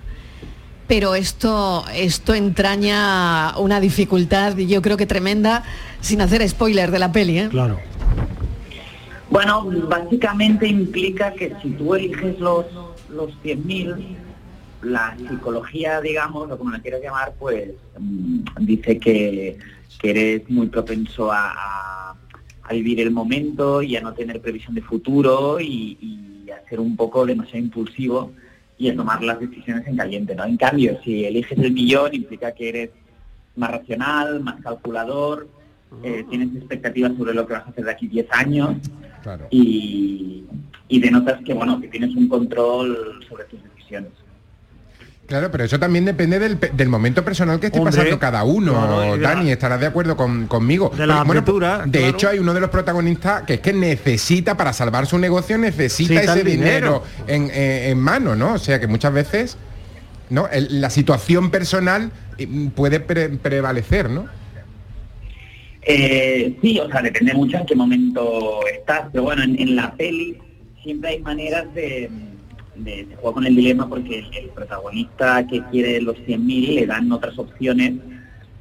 [0.87, 5.63] pero esto, esto entraña una dificultad, yo creo que tremenda,
[6.01, 7.47] sin hacer spoiler de la peli, ¿eh?
[7.49, 7.79] Claro.
[9.29, 12.65] Bueno, básicamente implica que si tú eliges los,
[13.15, 13.95] los 100.000,
[14.83, 19.57] la psicología, digamos, o como la quieras llamar, pues mm, dice que,
[19.99, 22.15] que eres muy propenso a, a-
[22.67, 26.79] a vivir el momento y a no tener previsión de futuro y, y a ser
[26.79, 28.31] un poco demasiado impulsivo
[28.77, 30.45] y a tomar las decisiones en caliente, ¿no?
[30.45, 32.89] En cambio, si eliges el millón, implica que eres
[33.55, 35.47] más racional, más calculador,
[36.03, 38.75] eh, tienes expectativas sobre lo que vas a hacer de aquí 10 años
[39.25, 39.47] Claro.
[39.49, 40.43] y,
[40.87, 44.11] y denotas que bueno que tienes un control sobre tus decisiones.
[45.25, 48.73] Claro, pero eso también depende del, del momento personal que esté Hombre, pasando cada uno.
[48.73, 50.91] claro, Dani, estarás de acuerdo con- conmigo.
[50.95, 52.05] De la bueno, apertura, de claro.
[52.15, 56.21] hecho, hay uno de los protagonistas que es que necesita, para salvar su negocio, necesita
[56.21, 57.01] ese dinero.
[57.01, 58.53] dinero, en, en mano, ¿no?
[58.53, 59.57] O sea que muchas veces
[60.29, 60.47] ¿no?
[60.49, 64.27] El- la situación personal eh, puede pre- prevalecer, ¿no?
[65.87, 70.35] Eh, sí, o sea, depende mucho en qué momento estás, pero bueno, en, la peli
[70.81, 72.09] siempre hay maneras de,
[72.75, 77.37] de, jugar con el dilema porque el, protagonista que quiere los 100.000 le dan otras
[77.37, 77.93] opciones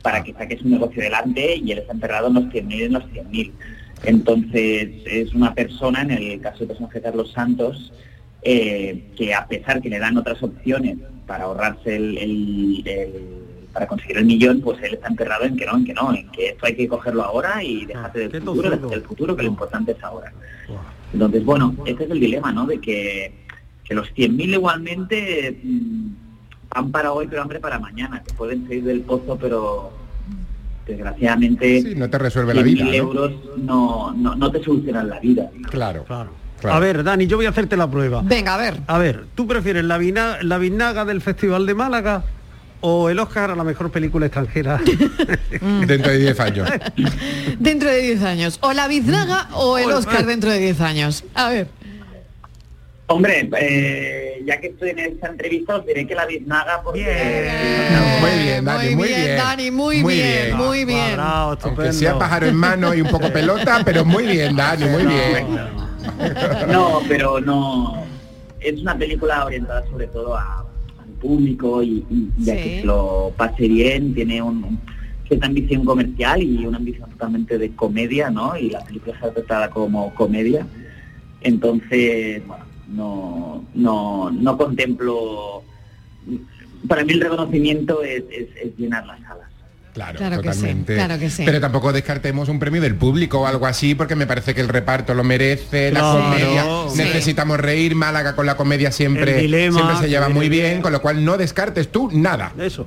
[0.03, 3.05] para que saque su negocio adelante y él está enterrado en los 100.000 en los
[3.05, 3.53] 100.000.
[4.05, 7.91] Entonces es una persona, en el caso del personaje Carlos Santos,
[8.43, 13.44] eh, que a pesar que le dan otras opciones para ahorrarse el-
[13.75, 16.31] para conseguir el millón, pues él está enterrado en que no, en que no, en
[16.31, 19.93] que esto hay que cogerlo ahora y dejarte del futuro, del futuro, que lo importante
[19.93, 20.33] es ahora.
[21.13, 22.67] Entonces, bueno, este es el dilema, ¿no?
[22.67, 23.35] De que,
[23.85, 26.07] que los 100.000 igualmente mm,
[26.75, 29.93] van para hoy, pero hambre para mañana, que pueden salir del pozo, pero
[30.29, 32.93] mm, desgraciadamente Sí, no te resuelve la 100.000 vida, ¿no?
[32.93, 35.51] euros no, no, no te solucionan la vida.
[35.71, 36.05] Claro.
[36.05, 36.31] Claro.
[36.77, 38.23] A ver, Dani, yo voy a hacerte la prueba.
[38.25, 38.81] Venga, a ver.
[38.87, 42.25] A ver, ¿tú prefieres la, vina- la vinaga del Festival de Málaga
[42.87, 44.79] o el Oscar a la mejor película extranjera?
[45.87, 46.69] Dentro de 10 años.
[47.59, 48.59] Dentro de 10 años.
[48.61, 51.25] O la biznaga o el Oscar dentro de 10 años.
[51.35, 51.69] A ver.
[53.07, 57.51] Hombre, eh, ya que estoy en esta entrevista, os diré que la biznaga porque...
[58.21, 59.37] Muy bien, Dani, muy, bien, bien.
[59.39, 61.19] Dani, muy bien, muy bien.
[61.19, 65.47] Aunque sea pájaro en mano y un poco pelota, pero muy bien, Dani, muy bien.
[66.69, 68.05] No, pero no.
[68.61, 70.64] Es una película orientada sobre todo a-
[71.29, 72.63] público y, y- y a Sí.
[72.63, 74.15] que se lo pase bien.
[74.15, 74.81] Tiene un, un-
[75.27, 78.57] cierta ambición comercial y una ambición totalmente de comedia, ¿no?
[78.59, 80.67] Y la película está tratada como comedia.
[81.41, 85.63] Entonces, bueno, no, no, no contemplo.
[86.89, 89.49] Para mí el reconocimiento es, es- es llenar las salas.
[89.95, 90.95] Claro, Claro que sí, totalmente.
[90.97, 91.43] claro que sí.
[91.47, 94.69] Pero tampoco descartemos un premio del público o algo así, porque me parece que el
[94.69, 96.99] reparto lo merece, Claro, la comedia, sí.
[96.99, 100.83] necesitamos reír, Málaga con la comedia siempre, El dilema, siempre se lleva muy bien, bien.
[100.83, 102.53] con lo cual no descartes tú nada.
[102.59, 102.87] Eso.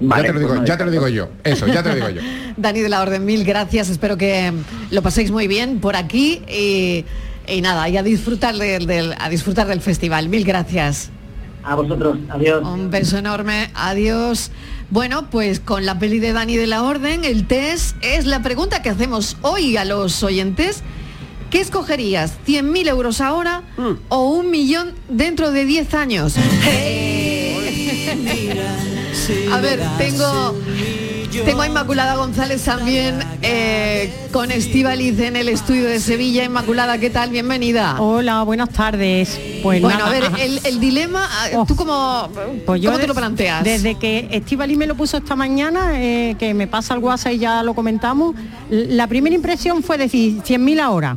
[0.00, 1.28] Vale, ya te lo digo, pues no ya te lo digo yo.
[1.44, 2.22] Eso, ya te lo digo yo.
[2.56, 3.88] Dani de la Orden, mil gracias.
[3.90, 4.52] Espero que
[4.90, 6.42] lo paséis muy bien por aquí.
[6.48, 7.04] Y
[7.46, 10.28] Y nada, y a disfrutar del, del- a disfrutar del festival.
[10.28, 11.10] Mil gracias.
[11.64, 12.62] A vosotros, adiós.
[12.66, 14.50] Un beso enorme, adiós.
[14.90, 18.82] Bueno, pues con la peli de Dani de la Orden, el test es la pregunta
[18.82, 20.82] que hacemos hoy a los oyentes.
[21.50, 22.38] ¿Qué escogerías?
[22.46, 23.62] ¿100.000 euros ahora
[24.08, 26.34] o un millón dentro de 10 años?
[29.52, 30.54] A ver, tengo,
[31.40, 36.44] tengo a Inmaculada González también eh, con Estivaliz en el estudio de Sevilla.
[36.44, 37.30] Inmaculada, ¿qué tal?
[37.30, 37.96] Bienvenida.
[37.98, 39.40] Hola, buenas tardes.
[39.62, 41.28] Pues bueno, nada, a ver, el, el dilema,
[41.66, 42.28] ¿tú cómo,
[42.66, 43.64] Pues yo cómo te lo planteas?
[43.64, 47.38] Desde que Estivali me lo puso esta mañana, eh, que me pasa el WhatsApp y
[47.38, 48.34] ya lo comentamos,
[48.70, 51.16] la primera impresión fue decir 100.000 ahora.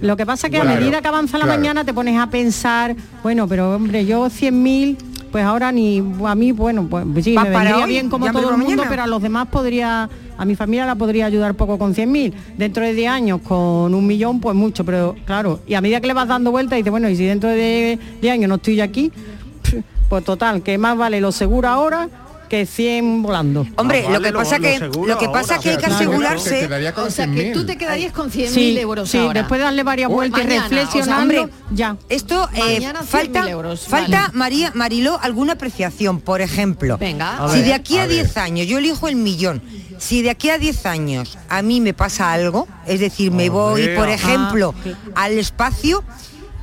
[0.00, 1.58] Lo que pasa que a medida que avanza la claro.
[1.58, 4.96] mañana te pones a pensar, bueno, pero hombre, yo 100.000,
[5.32, 8.50] pues ahora ni a mí, bueno, pues sí, Va me vendría hoy, bien como todo
[8.50, 8.88] el mundo, mañana.
[8.88, 10.08] pero a los demás podría,
[10.38, 12.32] a mi familia la podría ayudar poco con 100.000.
[12.56, 16.06] Dentro de 10 años con un millón, pues mucho, pero claro, y a medida que
[16.06, 19.12] le vas dando vueltas, dices, bueno, y si dentro de 10 años no estoy aquí,
[20.08, 22.08] pues total, que más vale lo seguro ahora
[22.46, 23.66] que 100 volando.
[23.76, 26.68] Hombre, lo que pasa que lo que pasa que hay que asegurarse.
[26.96, 29.40] O sea, que tú te quedarías con 100.000 Sí, euros sí, ahora.
[29.40, 31.96] después de darle varias vueltas y reflexionando, o sea, hombre, ya.
[32.08, 34.38] Esto eh, Mañana 100.000 falta, euros, falta vale.
[34.38, 36.98] María Mariló alguna apreciación, por ejemplo.
[36.98, 37.48] Venga.
[37.52, 39.62] si de aquí a, 10 años yo elijo el millón,
[39.98, 43.88] si de aquí a 10 años a mí me pasa algo, es decir, me voy,
[43.96, 44.74] por ah, ejemplo,
[45.14, 46.04] al espacio,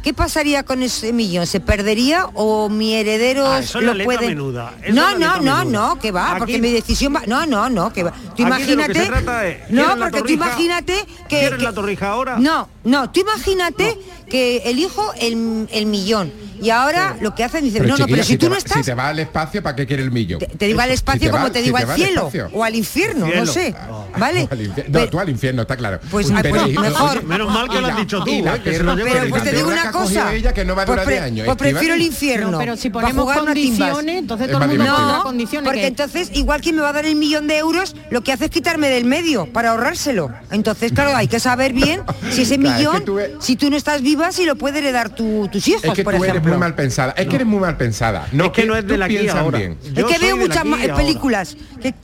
[0.04, 1.48] ¿qué pasaría con ese millón?
[1.48, 4.28] ¿Se perdería o mi heredero Ah, eso es lo puede?
[4.28, 5.64] menuda, eso No, no, no, menuda.
[5.66, 7.24] no, que va, Aquí- porque mi decisión va.
[7.26, 8.12] No, no, no, que va.
[8.12, 8.94] Tú Aquí de lo que imagínate.
[9.00, 10.94] se trata es, no, ¿quieres la porque tú imagínate
[11.30, 11.40] que.
[11.40, 12.38] ¿Quieres que- la torrija ahora?
[12.38, 13.98] No, no, tú imagínate
[14.30, 16.32] que elijo el, el millón.
[16.62, 18.84] Y ahora lo que hacen dicen, no, no, pero si, tú no va- estás, Si
[18.84, 20.40] te va al espacio, ¿para qué quiere el millón?
[20.40, 22.50] te digo al espacio si te como va- te si digo te al cielo espacio.
[22.54, 23.76] o al infierno, no sé.
[24.18, 24.48] ¿Vale?
[24.50, 24.92] al infierno.
[24.94, 26.00] Pero- No, tú al infierno, está claro.
[26.10, 27.24] Pues, Uy, pero- pues, mejor.
[27.24, 29.92] Menos mal que lo has dicho tú, la eh, que Pero pues te digo una
[29.92, 30.34] cosa.
[30.34, 31.46] ella que no va a Pues durar pre- 10 años.
[31.46, 32.52] pues prefiero el infierno.
[32.52, 35.66] No, pero si ponemos condiciones, entonces Es todo el mundo No, condiciones.
[35.68, 38.32] porque que- entonces igual quien me va a dar el millón de euros, lo que
[38.34, 40.32] hace es quitarme del medio para ahorrárselo.
[40.52, 43.70] Entonces, claro, hay que saber bien si ese Claro, es que millón, tú si tú
[43.70, 46.44] no estás viva, si lo puede heredar tu- tus hijos, Es que por tú eres
[46.44, 47.14] muy mal pensada.
[47.18, 48.28] Es que eres muy mal pensada.
[48.32, 49.58] No, Es que no es de la piensas ahora.
[49.60, 49.78] bien.
[49.96, 50.64] Es que veo muchas
[50.96, 51.56] películas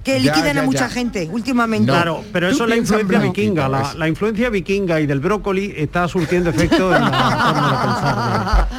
[0.03, 1.91] que, liquidan a mucha gente últimamente.
[2.03, 3.69] Claro, pero eso es la influencia vikinga.
[3.69, 8.69] La, influencia vikinga y del brócoli está surtiendo efecto en la forma de pensar.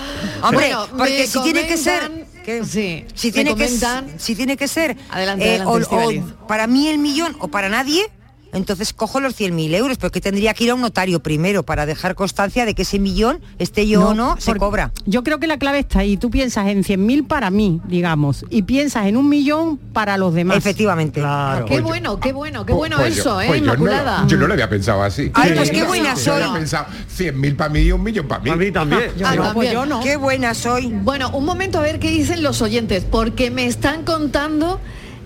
[0.42, 3.68] Hombre, porque me si tiene que ser comentan- que- Sí, si tiene que
[4.16, 6.22] si tiene que ser Adelante, eh, adelante, o- o Estíbaliz.
[6.48, 8.11] para mí el millón o para nadie
[8.52, 12.14] entonces cojo los 100.000 euros porque tendría que ir a un notario primero para dejar
[12.14, 15.58] constancia de que ese millón esté yo o no se cobra Yo creo que la
[15.58, 16.16] clave está ahí.
[16.16, 20.56] Tú piensas en 100.000 para mí, digamos, y piensas en un millón para los demás.
[20.58, 21.66] efectivamente Claro.
[21.66, 24.26] Qué bueno, qué bueno, qué bueno Pues yo- eso, ¿eh, pues yo no?
[24.28, 25.30] Yo no lo había pensado así.
[25.34, 25.54] Ay, Sí.
[25.56, 26.42] pues qué buena Yo soy.
[26.42, 26.86] había pensado
[27.16, 28.50] 100.000 para mí y un millón para mí.
[28.50, 29.02] A mí también.
[29.16, 29.54] Yo Ah, no, también.
[29.54, 30.00] pues yo no.
[30.00, 34.04] qué buena soy Bueno, un momento a ver qué dicen los oyentes, porque me están
[34.04, 34.80] contando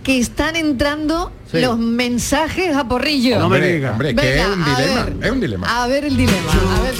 [0.05, 1.61] que están entrando Sí.
[1.61, 3.39] los mensajes a porrillo.
[3.39, 3.93] No me Hombre, digas.
[3.93, 5.05] hombre, que es un dilema.
[5.05, 5.83] ver, Es un dilema.
[5.83, 6.53] A ver el dilema.
[6.53, 6.95] A ver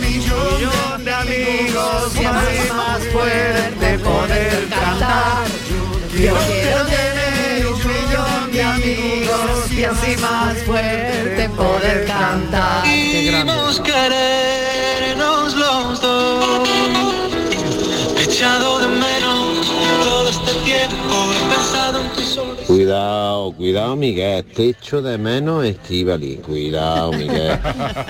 [0.00, 5.46] millón de amigos y así más fuerte poder cantar.
[6.12, 12.82] Yo quiero tener un millón de amigos y así más fuerte poder cantar.
[12.84, 16.68] Queremos querernos los dos.
[18.20, 19.66] Echado de menos
[20.04, 21.32] todo este tiempo.
[22.66, 27.58] Cuidado, cuidado Miguel, te echo de menos Estivali, cuidado Miguel,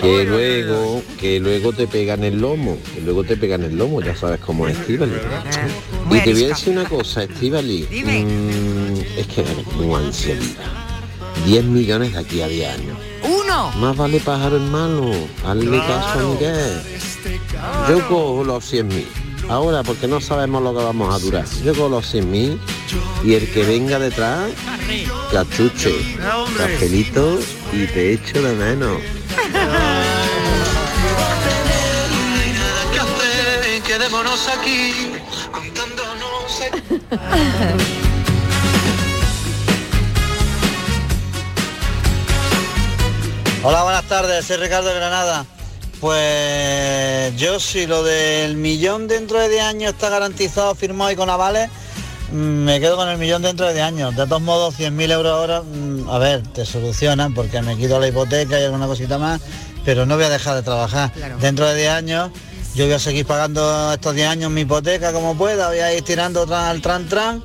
[0.01, 4.17] que luego, que luego te pegan el lomo, que luego te pegan el lomo, ya
[4.17, 5.13] sabes cómo es Estivali.
[6.11, 10.43] Y te voy a decir una cosa, Estivali, mm, es que eres muy ansiedad.
[11.45, 12.99] 10 millones de aquí a 10 años.
[13.25, 13.73] uno.
[13.79, 15.11] Más vale pájaro en mano,
[15.45, 16.83] hazle caso a Miguel.
[17.91, 19.26] Yo cojo los 100 mil.
[19.49, 21.45] Ahora, porque no sabemos lo que vamos a durar.
[21.65, 22.61] Yo cojo los 100 mil
[23.25, 24.51] y el que venga detrás,
[25.31, 25.95] cachuche,
[26.57, 27.39] cafelito
[27.73, 28.99] y te echo de menos.
[43.63, 45.47] Hola, buenas tardes, soy Ricardo de Granada.
[46.01, 51.31] Pues yo si lo del millón dentro de 10 años está garantizado, firmado y con
[51.31, 51.71] avales,
[52.33, 54.17] mm, me quedo con el millón dentro de 10 años.
[54.17, 58.09] De todos modos, 100.000 euros ahora, mm, a ver, te solucionan porque me quito la
[58.09, 59.41] hipoteca y alguna cosita más,
[59.85, 61.13] pero no voy a dejar de trabajar.
[61.41, 62.31] Dentro de 10 años
[62.75, 66.03] yo voy a seguir pagando estos 10 años mi hipoteca como pueda, voy a ir
[66.03, 67.43] tirando al tran tran,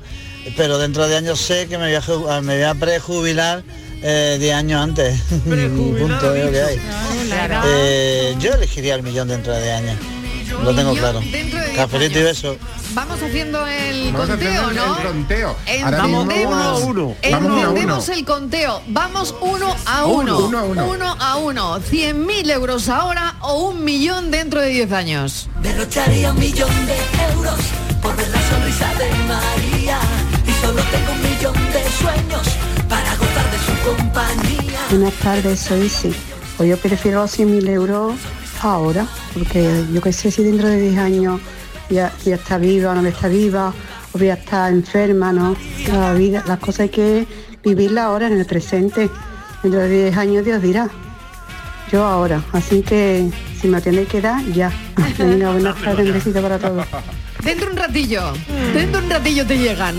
[0.57, 3.63] pero dentro de años sé que me voy a, me voy a prejubilar
[4.01, 5.21] eh, 10 años antes.
[5.29, 6.81] punto, lo que hay.
[7.65, 9.95] Eh, yo elegiría el millón dentro de 10 años.
[10.63, 11.21] Lo tengo claro.
[11.21, 12.57] dentro de 10 Cafelito y beso.
[12.93, 14.97] Vamos haciendo el Vamos conteo, haciendo ¿no?
[14.97, 15.55] el conteo.
[15.65, 17.15] Entendemos, uno a uno.
[17.21, 18.13] Entendemos uno.
[18.17, 18.81] el conteo.
[18.87, 20.47] Vamos uno a Uno, uno.
[20.47, 20.85] uno a uno.
[20.89, 21.79] Uno a uno.
[21.79, 25.47] 100.000 euros ahora o un millón dentro de 10 años.
[25.61, 26.97] Derrocharía un millón de
[27.33, 27.55] euros
[28.01, 29.99] por ver la sonrisa de María.
[30.45, 32.47] Y solo tengo un millón de sueños
[32.91, 34.79] para gozar de su compañía.
[34.89, 36.13] Buenas tardes, soy sí.
[36.57, 38.15] Pues yo prefiero los 100.000 euros
[38.61, 41.39] ahora, porque yo qué sé si dentro de 10 años
[41.89, 43.73] ya, ya está viva o no está viva,
[44.11, 45.55] o ya está enferma, ¿no?
[45.87, 47.27] La vida, las cosas hay que
[47.63, 49.09] vivirla ahora, en el presente.
[49.63, 50.89] Dentro de 10 años Dios dirá.
[51.91, 54.69] Yo ahora, así que si me tiene que dar, ya.
[55.17, 56.85] Venga, buenas tardes, un besito para todos.
[57.41, 58.33] Dentro un ratillo.
[58.73, 59.95] Dentro un ratillo te llegan.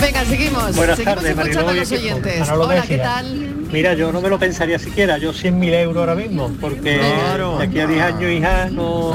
[0.00, 0.76] Venga, seguimos.
[0.76, 2.48] Buenas seguimos tardes, escuchando a los oyentes.
[2.50, 3.56] Hola, ¿qué tal?
[3.70, 7.78] Mira, yo no me lo pensaría siquiera, yo 100.000 euros ahora mismo, porque de aquí
[7.78, 9.14] a 10 años, hija, no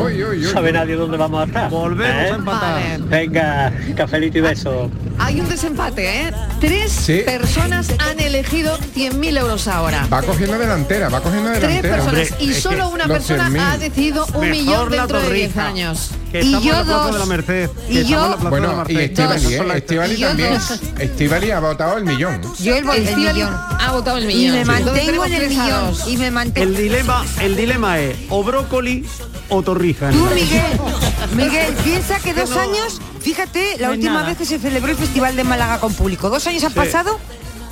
[0.54, 1.70] sabe nadie dónde vamos a estar.
[1.70, 2.32] Volvemos ¿Eh?
[2.32, 2.74] a empatar.
[2.74, 2.98] Vale.
[3.00, 4.90] Venga, cafelito y beso.
[5.18, 6.32] Hay un desempate, ¿eh?
[6.62, 7.22] Tres Sí.
[7.26, 10.08] personas han elegido 100.000 euros ahora.
[10.12, 11.96] Va cogiendo delantera, va cogiendo Tres delantera.
[11.98, 13.60] personas y solo una persona 100.000.
[13.74, 15.68] ha decidido un millón dentro de 10 torrija.
[15.68, 16.12] años.
[16.36, 17.14] Que Y estamos yo en la dos.
[17.14, 17.70] de la Merced.
[17.70, 19.78] que Y estamos yo- en la Plaza de la Bueno, y Estivali, ¿eh?
[19.78, 20.58] Estivali Y también.
[21.00, 22.42] Estivali ha votado el millón.
[22.60, 23.54] Yo el, el millón.
[23.80, 24.54] ha votado el Y millón.
[24.54, 25.94] me Entonces mantengo en el millón.
[26.08, 26.68] Y me mantengo.
[26.70, 29.06] El dilema, el dilema es o brócoli
[29.48, 30.10] o torrija.
[30.10, 30.62] Tú, Miguel,
[31.38, 34.28] Miguel, piensa que dos no- años, fíjate, la última nada.
[34.28, 36.76] vez que se celebró el Festival de Málaga con público, dos años han Sí.
[36.76, 37.18] pasado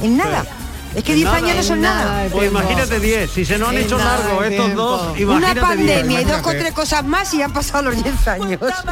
[0.02, 0.46] en nada.
[0.96, 2.26] Es que En 10 nada, años no son nada.
[2.32, 4.82] Pues imagínate 10, si se nos han hecho largos estos tiempo.
[4.84, 5.66] dos, Una imagínate 10.
[5.66, 8.60] pandemia y dos o tres cosas más y han pasado los 10 años.
[8.60, 8.84] Buenas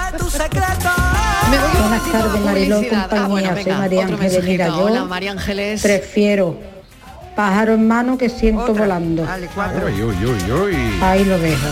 [2.11, 2.81] tardes, Mariló.
[2.91, 3.27] Ah, compañía.
[3.27, 4.43] bueno, Soy venga, María otro Ángeles.
[4.43, 5.81] Mira, yo Hola, María Ángeles.
[5.81, 6.57] Prefiero
[7.35, 9.23] pájaro en mano que ciento volando.
[9.25, 9.85] Vale, cuatro.
[9.85, 10.75] Uy, uy, uy, uy.
[11.01, 11.67] Ahí lo dejo.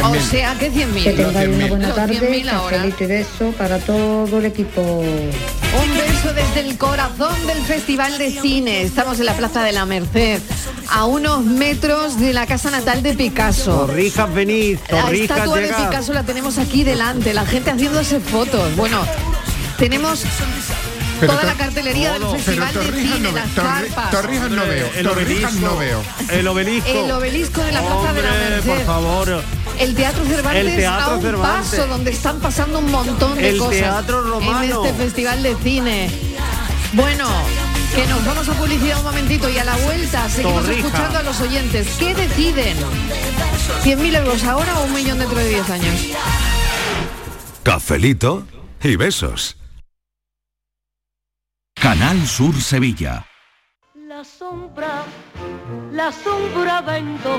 [0.00, 0.20] O 100.000.
[0.30, 1.02] sea, que 100.000.
[1.04, 1.68] Que tengáis una 100.000.
[1.68, 2.76] buena tarde, 100.000 ahora.
[2.78, 4.80] cafelito y beso para todo el equipo.
[4.82, 8.82] Un beso desde el corazón del Festival de Cine.
[8.82, 10.40] Estamos en la Plaza de la Merced,
[10.90, 13.86] a unos metros de la casa natal de Picasso.
[13.86, 15.68] Torrijas venid, La torrijas estatua de.
[15.68, 18.74] Picasso la tenemos aquí delante, la gente haciéndose fotos.
[18.76, 19.02] Bueno,
[19.78, 20.22] tenemos
[21.20, 24.10] Pero toda to- la cartelería del Festival de Cine, no, las carpas.
[24.10, 24.90] Torrijas no veo.
[24.96, 25.78] El Torrijas no obelisco.
[25.78, 26.38] veo.
[26.38, 26.88] El obelisco.
[27.04, 28.68] El obelisco de la Plaza de la Merced.
[28.70, 29.42] por favor.
[29.78, 31.70] El Teatro Cervantes El Teatro a un Cervantes.
[31.70, 34.62] paso donde están pasando un montón de El cosas Teatro Romano.
[34.62, 36.10] en este festival de cine.
[36.92, 37.26] Bueno,
[37.94, 40.86] que nos vamos a publicidad un momentito y a la vuelta seguimos Torrija.
[40.86, 41.88] escuchando a los oyentes.
[41.98, 42.76] ¿Qué deciden?
[43.82, 45.94] ¿100.000 euros ahora o un millón dentro de 10 años?
[47.62, 48.46] Cafelito
[48.82, 49.56] y besos.
[51.74, 53.26] Canal Sur Sevilla.
[54.06, 55.04] La sombra,
[55.92, 57.38] la sombra vendó.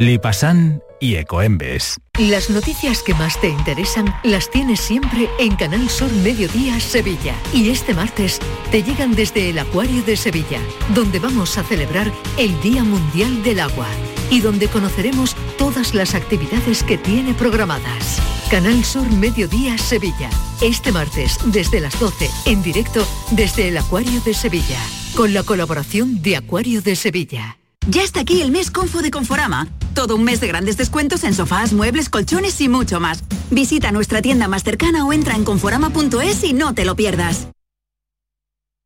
[0.00, 2.00] Lipasan y Ecoembes.
[2.18, 7.34] Las noticias que más te interesan las tienes siempre en Canal Sur Mediodía Sevilla.
[7.52, 8.40] Y este martes
[8.70, 10.58] te llegan desde el Acuario de Sevilla,
[10.94, 13.88] donde vamos a celebrar el Día Mundial del Agua
[14.30, 18.22] y donde conoceremos todas las actividades que tiene programadas.
[18.50, 20.30] Canal Sur Mediodía Sevilla.
[20.62, 24.80] Este martes desde las 12 en directo desde el Acuario de Sevilla,
[25.14, 27.59] con la colaboración de Acuario de Sevilla.
[27.90, 29.66] Ya está aquí el mes Confo de Conforama.
[29.96, 33.24] Todo un mes de grandes descuentos en sofás, muebles, colchones y mucho más.
[33.50, 37.48] Visita nuestra tienda más cercana o entra en conforama.es y no te lo pierdas.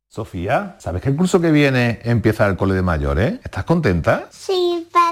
[0.07, 3.39] Sofía, ¿sabes que el curso que viene empieza el cole de mayores?
[3.43, 4.27] ¿Estás contenta?
[4.31, 4.87] Sí,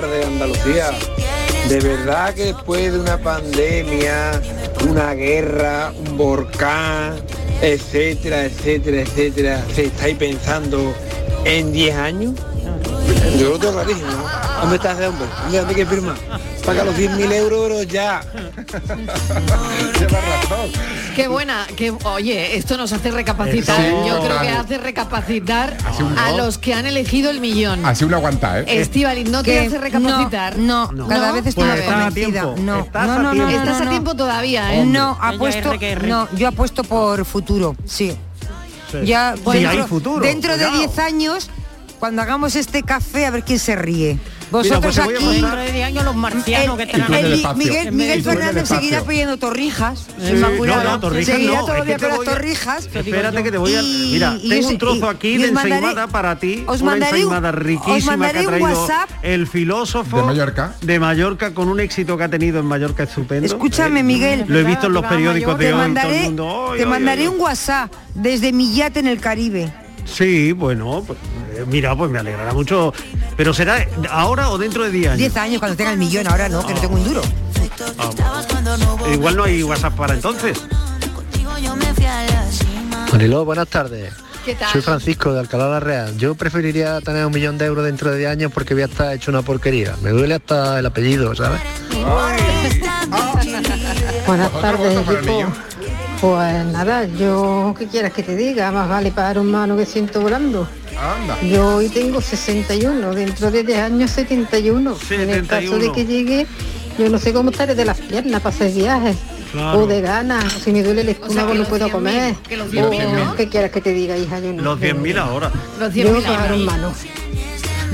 [0.00, 0.90] tardes, Andalucía.
[1.68, 4.40] De verdad que después de una pandemia,
[4.88, 7.16] una guerra, un volcán,
[7.60, 10.94] etcétera, etcétera, etcétera, ¿se estáis pensando
[11.44, 12.34] en 10 años?
[13.40, 14.47] Yo lo tengo.
[14.60, 15.26] ¿Dónde está ese hombre?
[15.44, 16.16] ¿Dónde hay que firmar?
[16.64, 18.20] Paga los 10.000 euros ya.
[21.14, 23.76] Qué buena, que oye, esto nos hace recapacitar.
[23.76, 24.60] Sí, Yo creo que claro.
[24.60, 27.84] hace recapacitar Hace un a los que han elegido el millón.
[27.84, 28.64] Así uno aguanta, ¿eh?
[28.80, 30.58] Estivali, ¿no te Que hace recapacitar?
[30.58, 31.86] no, no, cada vez estoy A más ver.
[31.86, 32.42] convencida.
[32.58, 33.50] No, Estás no, a no, no, tiempo.
[33.50, 33.90] no, Estás no, a no.
[33.90, 34.84] tiempo todavía, ¿eh?
[34.84, 35.72] No, apuesto,
[36.06, 38.16] no, yo apuesto por futuro, sí.
[38.92, 38.98] Sí.
[39.04, 40.78] Ya Sí, dentro, hay futuro, dentro de cuidado.
[40.78, 41.50] 10 años,
[41.98, 44.18] cuando hagamos este café, a ver quién se ríe.
[44.50, 45.40] Mira, Vosotros pues te voy a aquí.
[45.40, 47.56] Dentro de 10 años los marcianos que están el- el-.
[47.56, 50.06] Miguel, Miguel el Fernández seguirá pidiendo torrijas.
[50.18, 50.48] Sí, no,
[50.82, 52.86] no, torrijas seguirá no, todos es que las torrijas.
[52.94, 53.82] Espérate que te voy a...
[53.82, 56.80] Y- Mira, y tengo un trozo y- aquí y de mandaré- ensaimada para ti, os
[56.80, 59.10] una mandaré un- ensaimada os riquísima mandaré que ha un traído WhatsApp.
[59.22, 60.72] el filósofo De Mallorca.
[60.80, 63.46] de Mallorca con un éxito que ha tenido en Mallorca estupendo.
[63.46, 64.44] Escúchame, Eh, Miguel.
[64.48, 67.22] Lo he visto en los periódicos de Te hoy, el mandaré, mundo, "Ay, te mandaré
[67.22, 67.28] ay".
[67.28, 69.72] un WhatsApp desde mi yate en el Caribe.
[70.12, 71.18] Sí, bueno, pues,
[71.54, 72.92] eh, mira, pues me alegrará mucho.
[73.36, 75.18] Pero será ahora o dentro de 10 años.
[75.18, 77.22] 10 años cuando tenga el millón, ahora no, que no tengo un duro.
[79.06, 80.58] Eh, Igual no hay WhatsApp para entonces.
[83.12, 84.12] Mariló, buenas tardes.
[84.44, 84.72] ¿Qué tal?
[84.72, 86.16] Soy Francisco de Alcalá la Real.
[86.16, 89.14] Yo preferiría tener un millón de euros dentro de 10 años porque voy a estar
[89.14, 89.94] hecho una porquería.
[90.02, 91.60] Me duele hasta el apellido, ¿sabes?
[94.26, 95.52] Buenas tardes, voto para el equipo.
[96.20, 98.72] Pues nada, yo, ¿qué quieras que te diga?
[98.72, 100.68] Más vale pagar un mano que ciento volando.
[100.98, 101.40] Anda.
[101.42, 104.96] Yo hoy tengo 61, dentro de 10 años 71.
[105.10, 105.92] En el caso de 71.
[105.92, 106.46] que llegue,
[106.98, 109.16] yo no sé cómo estaré de las piernas para hacer viajes.
[109.52, 109.78] Claro.
[109.78, 112.34] O de ganas, o si me duele el estómago que no los puedo 100.000, comer.
[112.48, 113.34] que los O, 100.000, ¿no?
[113.36, 114.40] ¿Qué quieras que te diga, hija?
[114.40, 114.62] Yo no.
[114.62, 115.50] Los 100.000 ahora.
[115.78, 116.66] Los Yo 100.000 pagar un ahí.
[116.66, 116.92] mano.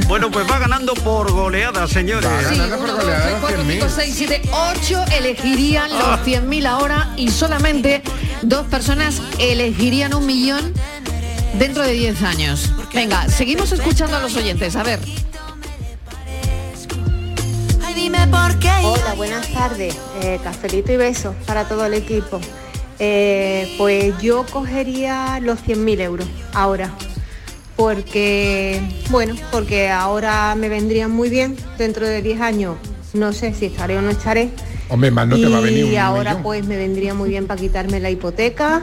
[0.09, 2.29] Bueno, pues va ganando por goleada, señores.
[2.49, 3.73] Sí, Ganando por 1, 2, goleada 3, los 4, 100.000.
[3.73, 6.17] 5, 6, 7, 8 elegirían Ah.
[6.17, 8.03] los 100.000 ahora y solamente
[8.43, 10.73] dos personas elegirían un millón
[11.59, 12.73] dentro de 10 años.
[12.93, 14.77] Venga, seguimos escuchando a los oyentes.
[14.77, 15.01] A ver.
[18.85, 19.97] Hola, buenas tardes.
[20.23, 22.41] Eh, cafelito y besos para todo el equipo.
[22.99, 26.91] Eh, pues yo cogería los 100.000 euros ahora.
[27.77, 31.57] Porque, bueno, porque ahora me vendrían muy bien.
[31.79, 32.77] Dentro de 10 años
[33.15, 34.51] no sé si estaré o no estaré.
[34.89, 36.43] Hombre, más no te va a venir y ahora millón.
[36.43, 38.83] pues me vendría muy bien para quitarme la hipoteca,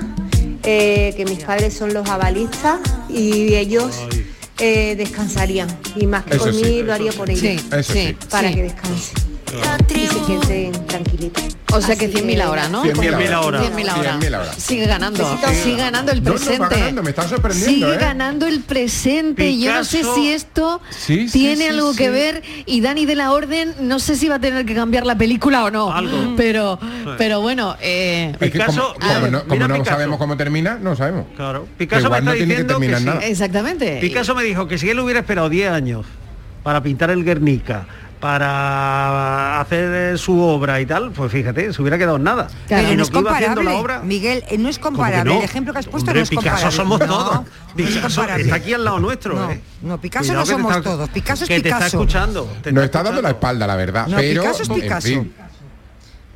[0.63, 2.79] eh, que mis padres son los avalistas
[3.09, 3.95] y ellos
[4.57, 5.67] eh, descansarían.
[5.95, 6.63] Y más que Eso por sí.
[6.63, 7.41] mí lo haría por ellos.
[7.41, 8.15] Sí, Eso sí.
[8.29, 8.55] Para sí.
[8.55, 9.21] que descansen.
[9.95, 11.50] Y se queden tranquilitos.
[11.74, 12.84] O sea que Así 100.000 ahora, ¿no?
[12.84, 13.61] 100.000 ahora.
[13.61, 14.19] 100.000 ahora.
[14.19, 14.53] 100.000 ahora.
[14.57, 15.55] Sigue ganando, Sí.
[15.63, 16.76] sigue ganando el No, no, presente.
[16.76, 17.97] ganando, me está sorprendiendo, Sigue ¿eh?
[17.99, 19.57] ganando el presente.
[19.59, 21.97] Yo no sé Picasso- si esto Sí, sí, tiene sí, algo sí.
[21.97, 25.05] que ver y Dani de la Orden no sé si va a tener que cambiar
[25.05, 25.91] la película o no.
[25.93, 26.34] Algo.
[26.38, 26.80] Pero,
[27.17, 29.91] pero bueno, eh, Es que Picasso- como, como no, como no Picasso.
[29.91, 31.26] sabemos cómo termina, no sabemos.
[31.36, 31.67] Claro.
[31.78, 33.05] Picasso me igual está no tiene que diciendo que, terminar sí.
[33.05, 33.28] nada.
[33.28, 33.97] exactamente.
[34.01, 36.05] Picasso me dijo que si él hubiera esperado 10 años
[36.63, 37.86] para pintar el Guernica,
[38.22, 42.47] para hacer eh, su obra y tal, pues fíjate, se hubiera quedado en nada.
[42.69, 43.63] Pero Sino no es que iba haciendo comparable.
[43.63, 43.99] la obra.
[44.05, 45.34] Miguel, eh, no es ¿Cómo que comparable.
[45.34, 45.39] no?
[45.39, 46.59] El ejemplo que has puesto Hombre, no es comparable.
[46.61, 47.34] Picasso somos No, todos.
[47.36, 48.43] no es Picasso comparable.
[48.43, 49.36] está aquí al lado nuestro.
[49.36, 49.61] No, ¿eh?
[49.82, 51.09] no, Picasso Cuidado no somos está- todos.
[51.09, 51.97] Picasso es que te está Picasso.
[51.97, 52.53] escuchando.
[52.61, 54.07] te Nos está dando la espalda, la verdad.
[54.07, 55.07] No, pero, Picasso es en Picasso.
[55.07, 55.34] fin.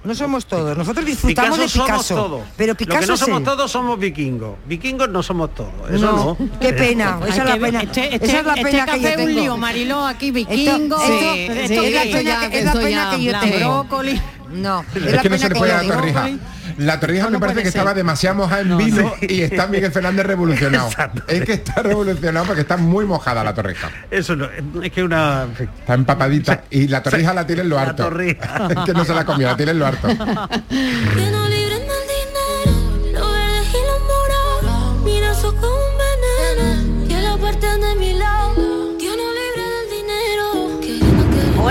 [0.06, 0.78] No somos todos.
[0.78, 2.04] Nosotros disfrutamos Picasso de Picasso.
[2.04, 2.42] somos todos.
[2.56, 3.44] Pero Lo que Picasso no es somos él.
[3.46, 4.56] todos somos vikingos.
[4.68, 5.72] Vikingos no somos todos.
[5.92, 6.38] Eso no.
[6.40, 7.20] No, qué pena.
[7.28, 7.82] Esa es la pena.
[7.82, 9.40] Este, este, Esa es la este pena que yo es un tengo.
[9.40, 12.66] lío, Mariló, aquí vikingo, esto- esto- sí, esto- sí, es la pena ya- que, es
[12.66, 13.84] la pena ya que yo tengo.
[13.84, 14.22] brócoli.
[14.52, 16.30] No, es, Es la que no se le puede dar torrija.
[16.78, 17.80] La torrija No, me parece que ser.
[17.80, 20.90] estaba demasiado mojada en vino y está Miguel Fernández revolucionado.
[21.28, 23.90] es que está revolucionado porque está muy mojada la torrija.
[24.12, 24.48] Eso no,
[24.82, 25.46] es que una.
[25.60, 28.04] Está empapadita y la torrija la tiene en lo La harto.
[28.04, 28.68] torrija.
[28.70, 30.08] es que no se la comió, la tiene en lo harto.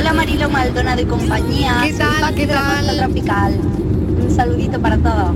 [0.02, 1.78] Mariló Maldonado y compañía.
[1.82, 2.86] ¿Qué tal, qué de la tal?
[2.86, 3.54] Costa Tropical.
[4.22, 5.32] Un saludito para todos.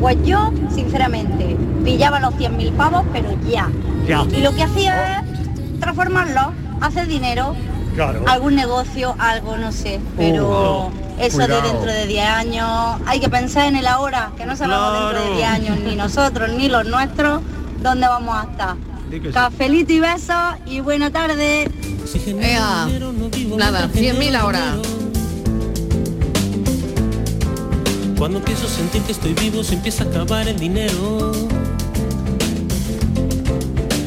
[0.00, 3.68] Pues yo, sinceramente, pillaba los 100.000 pavos, pero ya.
[4.06, 4.22] Ya.
[4.36, 6.46] Y lo que hacía es transformarlos,
[6.80, 7.54] hacer dinero,
[7.94, 8.24] Claro.
[8.28, 10.00] algún negocio, algo, no sé.
[10.16, 11.62] Pero Oh, eso cuidado.
[11.62, 12.68] de dentro de 10 años,
[13.06, 16.50] hay que pensar en el ahora, que no sabemos dentro de 10 años, ni nosotros,
[16.56, 17.40] ni los nuestros,
[17.82, 18.76] dónde vamos a estar.
[19.32, 20.36] Cafelito y besos
[20.66, 21.68] y buena tarde.
[22.40, 22.88] Ea,
[23.56, 24.76] nada, 100.000 ahora.
[28.16, 31.32] Cuando empiezo a sentir que estoy vivo se empieza a acabar el dinero.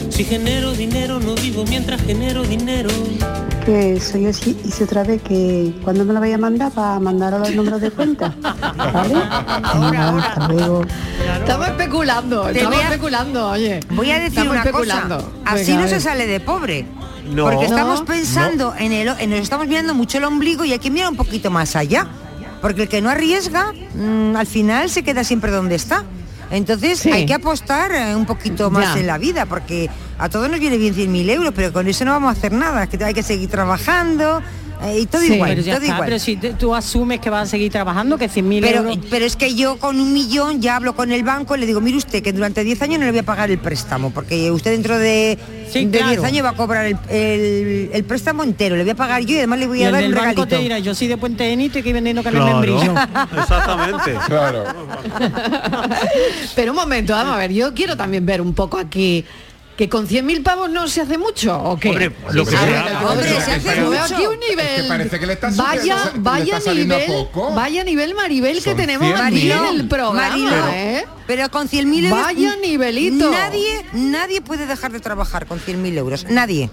[0.10, 2.90] Si genero dinero no vivo mientras genero dinero.
[3.66, 7.32] Que soy así y otra vez que cuando me lo vaya a mandar para mandar
[7.40, 8.34] los números de cuenta.
[8.42, 9.16] ¿Vale?
[9.16, 10.82] Hasta luego.
[11.40, 13.80] Estamos especulando, Te estamos voy a- especulando, oye.
[13.92, 15.16] Voy a decir Estamos una especulando.
[15.18, 15.30] cosa.
[15.46, 16.86] Así Venga, no a se sale de pobre.
[17.32, 17.46] No.
[17.46, 18.06] Porque estamos No.
[18.06, 21.16] pensando en el, en- nos estamos mirando mucho el ombligo y hay que mirar un
[21.16, 22.08] poquito más allá.
[22.62, 26.04] Porque el que no arriesga, mm, al final se queda siempre donde está.
[26.52, 27.12] Entonces Sí.
[27.12, 29.00] hay que apostar eh, un poquito más Ya.
[29.00, 29.90] en la vida, porque
[30.24, 32.84] a todos nos viene bien 100.000 euros, pero con eso no vamos a hacer nada,
[32.84, 34.42] es que hay que seguir trabajando
[34.86, 36.08] eh, y todo Sí, igual, pero ya todo está, igual.
[36.10, 38.98] pero si te- tú asumes que vas a seguir trabajando, que 100.000 Pero, euros...
[39.10, 41.80] pero es que yo con un millón ya hablo con el banco y le digo,
[41.80, 44.72] mire usted que durante 10 años no le voy a pagar el préstamo, porque usted
[44.72, 45.38] dentro de,
[45.72, 46.12] Sí, de claro.
[46.12, 49.36] 10 años va a cobrar el, el- el préstamo entero, le voy a pagar yo
[49.36, 50.48] y además le voy Y a el dar del un banco regalito.
[50.58, 52.94] te dirá, yo soy de Puente de Nito y que vendiendo carne Claro, de membrillo.
[53.42, 54.16] exactamente.
[54.28, 54.64] Claro.
[56.56, 59.24] Pero un momento, vamos a ver, yo quiero también ver un poco aquí
[59.78, 61.90] que con 100.000 pavos no se hace mucho o qué.
[61.90, 63.02] Hombre, lo que A sea.
[63.10, 64.04] Hombre, se hace veo mucho.
[64.16, 64.82] aquí un Es nivel.
[64.84, 67.54] que parece que le está vaya, subiendo- le vaya está nivel, poco.
[67.56, 69.26] vaya nivel Maribel que Son tenemos 100.000.
[69.28, 71.06] aquí en el programa, Mariló, ¿eh?
[71.26, 72.22] Pero con 100.000 euros...
[72.24, 73.32] Vaya nivelito.
[73.32, 76.26] Nadie, nadie puede dejar de trabajar con 100.000 euros.
[76.30, 76.70] Nadie.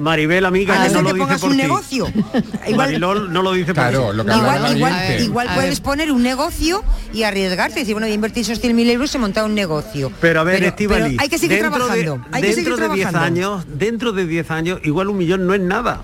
[0.00, 1.62] Maribel, amiga, que no lo dice pongas por un ti.
[1.62, 2.06] negocio.
[2.66, 4.16] Igual, Marilol no lo dice Claro, ti.
[4.16, 6.82] lo que igual, puedes poner un negocio
[7.12, 7.80] y arriesgarte.
[7.80, 10.10] Decir, bueno, voy a invertir esos 100.000 euros y montar un negocio.
[10.20, 12.14] Pero a ver, pero, Estivali, pero hay que seguir dentro trabajando.
[12.16, 13.40] De, hay que seguir dentro de 10 trabajando.
[13.54, 16.02] años, dentro de 10 años, igual un millón no es nada.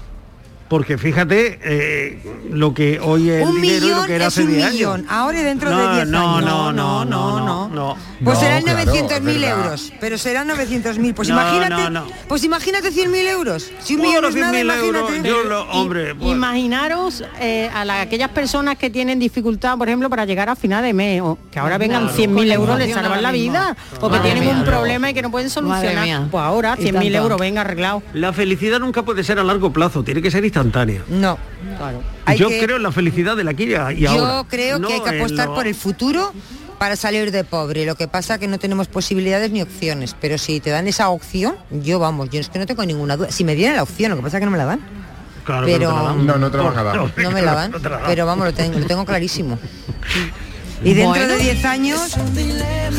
[0.69, 2.19] Porque fíjate eh,
[2.51, 4.53] lo que hoy es el un dinero y lo millón que era es hace un
[4.55, 4.95] 10 millón.
[5.01, 5.13] años.
[5.13, 6.45] Ahora y dentro no, de 10 no, años.
[6.45, 7.97] no, no, no, no, no.
[8.25, 9.65] Pues No, serán claro, 900.000 es verdad.
[9.65, 11.15] euros, pero serán 900.000.
[11.15, 12.07] Pues No, imagínate, no, no.
[12.29, 13.71] pues imagínate 100.000 euros.
[13.81, 15.29] Si un millón es nada, 100.000 euros, imagínate.
[15.29, 20.09] yo lo- hombre, pues- Imaginaros eh, a la- aquellas personas que tienen dificultad, por ejemplo,
[20.11, 22.17] para llegar a final de mes, o que ahora vengan Claro.
[22.17, 25.23] 100.000 Con la euros, les salvan la vida, o que tienen un problema y que
[25.23, 26.29] no pueden solucionar.
[26.31, 27.19] Pues ahora Y 100.000 tanto.
[27.19, 28.03] euros, venga arreglado.
[28.15, 31.03] La felicidad nunca puede ser a largo plazo, tiene que ser instantánea.
[31.09, 31.39] No.
[31.77, 32.03] Claro.
[32.25, 33.93] Hay Yo que- creo en la felicidad de la aquí y ahora.
[33.97, 36.33] Yo creo no que hay que apostar lo- por el futuro
[36.79, 37.87] para salir de pobre.
[37.87, 41.57] Lo que pasa que no tenemos posibilidades ni opciones, pero si te dan esa opción,
[41.71, 43.31] yo vamos, yo es que no tengo ninguna duda.
[43.31, 44.81] Si me dieran la opción, lo que pasa es que no me la dan.
[45.45, 46.27] Claro no pero te la dan.
[46.27, 47.13] No, no te la van.
[47.17, 48.07] No me la dan, No te la dan.
[48.07, 49.59] pero vamos, lo tengo, lo tengo clarísimo.
[50.85, 51.35] Y dentro Bueno.
[51.37, 52.17] de 10 años,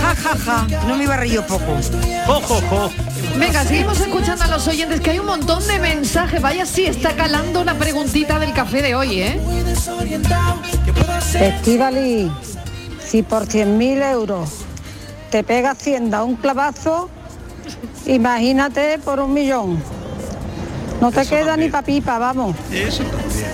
[0.02, 1.78] ja, ja, ja, no me iba a reír yo poco.
[2.26, 2.92] Jo, jo, jo.
[3.38, 6.42] Venga, seguimos escuchando a los oyentes que hay un montón de mensajes.
[6.42, 9.40] Vaya, sí, está calando la preguntita del café de hoy, ¿eh?
[11.40, 12.32] Estivali,
[13.06, 14.50] si por 100.000 euros
[15.30, 17.10] te pega Hacienda un clavazo,
[18.06, 19.82] imagínate por un millón.
[21.00, 21.68] No te Eso queda también.
[21.68, 22.56] ni pa' pipa, vamos.
[22.72, 23.52] Eso también.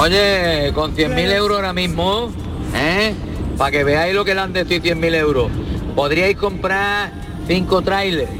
[0.00, 2.30] Oye, con 100.000 euros ahora mismo,
[2.74, 3.14] ¿eh?
[3.56, 5.50] Para que veáis lo que le han de decir 100.000 euros,
[5.94, 7.12] podríais comprar
[7.46, 8.30] cinco trailers,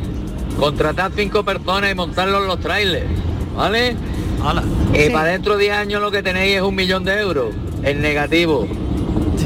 [0.59, 3.07] contratar cinco personas y montarlos en los trailers,
[3.55, 3.97] ¿vale?
[4.95, 8.01] Y para dentro de 10 años lo que tenéis es un millón de euros, en
[8.01, 8.67] negativo.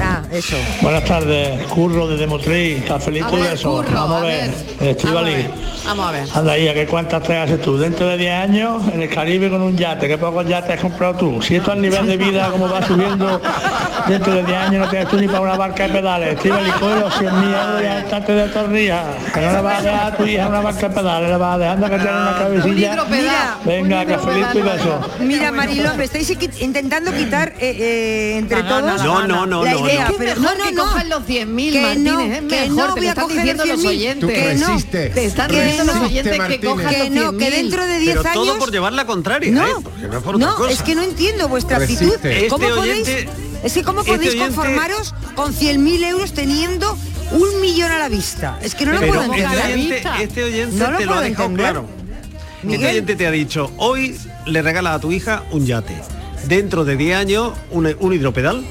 [0.00, 0.56] Ah, eso.
[0.82, 3.70] Buenas tardes, Curro desde Motriz, cafelito y eso.
[3.76, 4.50] Curro, Vamos a a ver.
[4.80, 5.50] Vamos a ver.
[5.86, 6.28] Vamos a ver.
[6.34, 7.76] Anda ahí, ¿a qué cuántas te haces tú?
[7.76, 11.14] Dentro de 10 años, en el Caribe con un yate, ¿qué pocos yates has comprado
[11.14, 11.42] tú?
[11.42, 13.40] Si esto al nivel de vida como va subiendo,
[14.08, 16.34] dentro de 10 años no tienes tú ni para una barca de pedales.
[16.34, 19.04] Estivali, coge los 100 mil euros y estate de torrijas.
[19.32, 21.54] Que no le vas a dejar a tu hija una barca de pedales, le vas
[21.54, 22.92] a dejar anda que tiene una Un cabecilla.
[22.94, 23.54] hidropedal.
[23.64, 25.00] Venga, Un cafelito y beso.
[25.20, 26.30] Mira, Mariló, me estáis
[26.60, 30.08] intentando quitar eh, eh, entre todos No, no, no, no, idea.
[30.08, 30.14] no.
[30.18, 30.82] Pero no, que no, no.
[30.84, 33.24] cojan los 100.000, Que Martínez, no, es que mejor, no te voy lo a están
[33.24, 33.88] coger diciendo los 100.000.
[33.88, 34.30] oyentes.
[34.30, 34.82] Que no.
[35.14, 37.50] Te están Que diciendo los oyentes que cojan Que los no, que 100.000.
[37.50, 38.34] dentro de 10 Pero años...
[38.46, 39.70] todo por llevar la contraria, No, ¿eh?
[40.12, 40.72] Es por otra no, cosa.
[40.72, 42.04] es que no entiendo vuestra Resiste.
[42.06, 42.26] actitud.
[42.26, 43.28] Este ¿Cómo podéis, oyente-
[43.64, 46.96] es que cómo este podéis oyente- conformaros con 100.000 euros teniendo
[47.32, 48.58] un millón a la vista?
[48.62, 49.64] Es que no lo Pero puedo este entender.
[49.74, 50.22] oyente, vista.
[50.22, 51.72] este oyente No lo te lo ha dejado entender.
[51.72, 51.88] claro.
[52.68, 54.16] Este oyente te ha dicho, hoy
[54.46, 55.94] le regalas a tu hija un yate.
[56.46, 58.64] Dentro de 10 años, un, un hidropedal.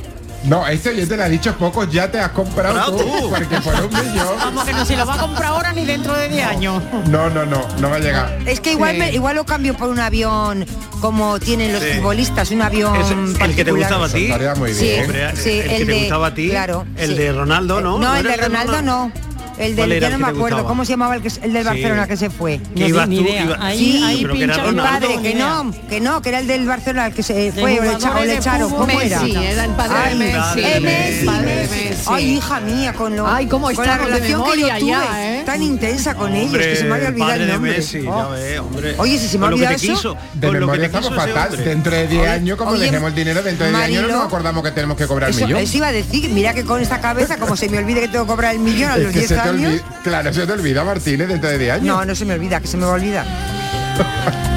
[0.43, 3.29] No, este oyente le ha dicho pocos ya te has comprado tú, tú.
[3.29, 4.27] porque por un millón.
[4.39, 6.83] Vamos que no se lo va a comprar ahora ni dentro de 10 años.
[7.07, 8.39] No, no, no, no va a llegar.
[8.45, 8.97] Es que igual, Sí.
[8.99, 10.65] me- igual lo cambio por un avión
[10.99, 11.91] como tienen los Sí.
[11.95, 13.09] futbolistas, un avión Es
[13.41, 14.31] el que te gustaba a ti.
[14.57, 15.01] Muy Sí, bien.
[15.05, 16.49] Hombre, sí, el, que el te de- gustaba a ti.
[16.49, 17.15] claro, el sí.
[17.15, 17.97] de Ronaldo, ¿no?
[17.99, 19.11] No, el de Ronaldo no.
[19.57, 20.67] El ¿Cuál del, ya no me acuerdo, gustaba?
[20.67, 21.69] ¿cómo se llamaba el, que, el del Sí.
[21.69, 22.59] Barcelona que se fue?
[22.75, 23.25] No, ibas tú,
[23.59, 26.65] Ahí- Sí, ahí pincha el Ronaldo, padre, que no, que no, que era el del
[26.65, 28.71] Barcelona el que se fue o le, echaron.
[28.71, 29.21] ¿Cómo era?
[29.25, 32.23] Era el padre de Ay, Messi.
[32.35, 35.43] hija mía, con lo Ay, cómo con la relación que yo memoria tuve, ¿eh?
[35.45, 37.79] tan intensa con ellos, que se me había olvidado el nombre.
[38.09, 39.01] Oh.
[39.01, 40.17] Oye, si se me ha olvidado eso.
[40.33, 41.57] De con lo que memoria estamos fatal.
[41.63, 44.25] Dentro de 10 Oye, años, como dejemos el dinero, dentro de 10 años no nos
[44.25, 45.59] acordamos que tenemos que cobrar el millón.
[45.59, 48.25] eso iba a decir, mira que con esta cabeza, como se me olvide que tengo
[48.25, 49.71] que cobrar el millón a los que 10 se te años.
[49.71, 51.85] olvida, claro, se te olvida, Martínez, dentro de 10 años.
[51.85, 53.25] No, no se me olvida, que se me va a olvidar.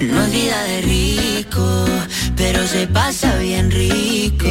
[0.00, 1.84] No es vida de rico,
[2.36, 4.46] pero se pasa bien rico.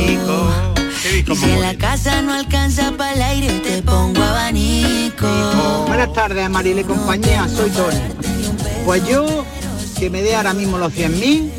[1.27, 5.27] Y si en la casa no alcanza para el aire, te pongo abanico.
[5.87, 7.99] Buenas tardes, Maril y compañía, soy Tony.
[8.85, 9.45] Pues yo,
[9.99, 11.51] que me dé ahora mismo los 100.000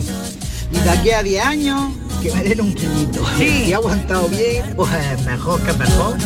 [0.72, 1.90] y de aquí a 10 años,
[2.26, 3.24] que me den un quinito.
[3.36, 4.90] Si he aguantado bien, pues
[5.24, 6.16] mejor que mejor.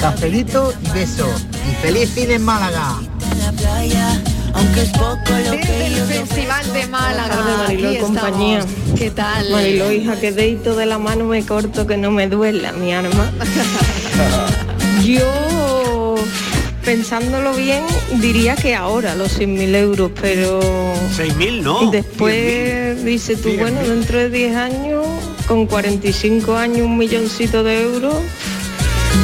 [0.00, 1.28] Cafelito y beso.
[1.70, 3.00] Y feliz fin en Málaga.
[3.38, 4.22] la playa,
[4.54, 7.28] aunque es poco lo Desde que el Festival de Málaga.
[7.36, 8.58] tardes, Mariló aquí y compañía.
[8.60, 8.98] estamos.
[8.98, 9.50] ¿Qué tal?
[9.50, 13.30] Marilo, hija, que dedito de la mano me corto que no me duela mi arma.
[15.04, 16.14] Yo,
[16.84, 17.82] pensándolo bien,
[18.20, 20.60] diría que ahora los 100.000 euros, pero
[21.16, 21.90] 6.000 no.
[21.90, 24.89] después dices tú, bueno, dentro de 10 años,
[25.50, 28.14] con 45 años, un milloncito de euros,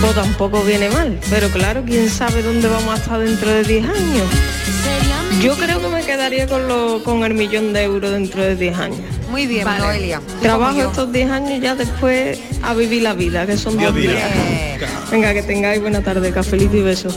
[0.01, 1.21] pues tampoco viene mal.
[1.31, 4.27] Pero claro, quién sabe dónde vamos a estar dentro de 10 años.
[5.41, 8.77] Yo creo que me quedaría con, lo, con el millón de euros dentro de 10
[8.77, 8.99] años.
[9.31, 9.79] Muy bien, Vale.
[9.79, 10.21] Noelia.
[10.43, 14.17] Trabajo estos 10 años ya después a vivir la vida, que son dos días.
[15.13, 17.15] Venga, que tengáis buena tarde, cafelito y besos.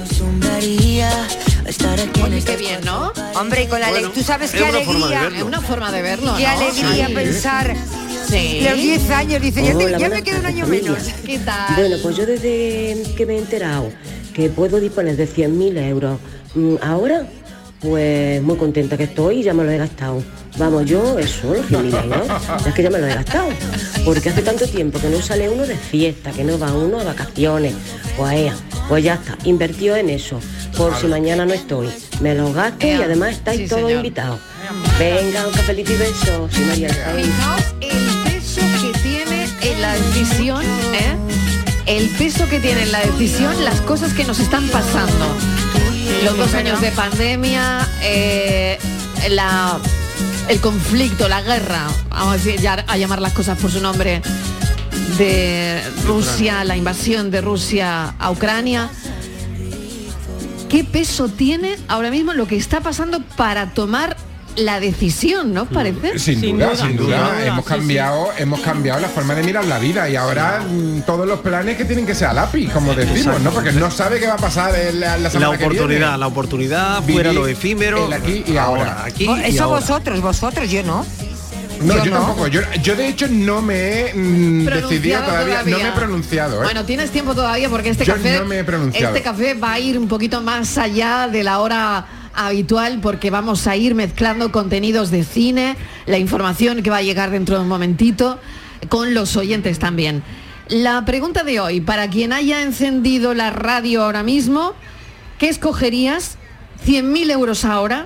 [2.24, 3.12] Oye, qué bien, ¿no?
[3.36, 5.32] Hombre, y con la Bueno, tú sabes es qué alegría.
[5.36, 6.50] Es una forma de verlo, qué ¿no?
[6.50, 7.14] alegría Sí.
[7.14, 7.76] pensar
[8.30, 8.62] Sí.
[8.62, 10.98] los 10 años, dice, ya, te- ya me queda un año menos.
[11.26, 11.76] ¿Qué tal?
[11.76, 13.92] Bueno, pues yo desde que me he enterado
[14.34, 16.20] que puedo disponer de 100.000 euros
[16.56, 17.26] mm, ahora,
[17.80, 20.22] pues muy contenta que estoy y ya me lo he gastado.
[20.58, 22.28] Vamos, yo eso, los 100.000 euros,
[22.68, 23.48] es que ya me lo he gastado.
[24.06, 27.04] Porque hace tanto tiempo que no sale uno de fiesta, que no va uno a
[27.06, 27.74] vacaciones.
[28.18, 28.56] Pues, ea,
[28.90, 30.42] pues ya está, invertido en eso.
[30.76, 31.90] Por si mañana no estoy.
[32.22, 34.40] Me lo gasto y además estáis sí, todos invitados.
[34.98, 36.52] Venga, un cafelito y besos.
[36.52, 36.90] Soy María.
[36.90, 41.16] Fijaos el peso que tiene en la decisión, ¿eh?
[41.86, 45.26] El peso que tiene en la decisión las cosas que nos están pasando.
[46.24, 48.78] Los dos años de pandemia, eh,
[49.30, 49.80] la,
[50.50, 54.22] el conflicto, la guerra, vamos a, decir, ya a llamar las cosas por su nombre,
[55.18, 58.90] de Rusia, la invasión de Rusia a Ucrania.
[60.70, 64.16] ¿Qué peso tiene ahora mismo lo que está pasando para tomar
[64.56, 66.20] la decisión, ¿no os parece?
[66.20, 69.44] Sin, Sin duda, duda, sin sin duda, hemos sí, cambiado, hemos cambiado la forma de
[69.44, 72.70] mirar la vida y ahora mm, todos los planes que tienen que ser a lápiz,
[72.72, 73.52] como decimos, ¿no?
[73.52, 76.18] Porque no sabe qué va a pasar en la, la La que oportunidad, viene.
[76.18, 78.06] la oportunidad, Vivir fuera lo efímero.
[78.08, 79.06] el aquí y ahora.
[79.06, 79.80] aquí y Eso ahora.
[79.80, 81.06] vosotros, vosotros, yo no.
[81.82, 82.18] No, Yo yo, no.
[82.18, 82.48] tampoco.
[82.48, 86.62] Yo, yo de hecho no me he mm, decidido todavía, no me he pronunciado.
[86.62, 86.64] ¿eh?
[86.64, 89.16] Bueno, tienes tiempo todavía porque este Yo café, no me he pronunciado.
[89.16, 92.06] este café va a ir un poquito más allá de la hora
[92.36, 95.76] habitual porque vamos a ir mezclando contenidos de cine,
[96.06, 98.40] la información que va a llegar dentro de un momentito,
[98.90, 100.24] con los oyentes también.
[100.70, 104.74] La pregunta de hoy, para quien haya encendido la radio ahora mismo,
[105.40, 106.38] ¿qué escogerías?
[106.86, 108.06] ¿100.000 euros ahora?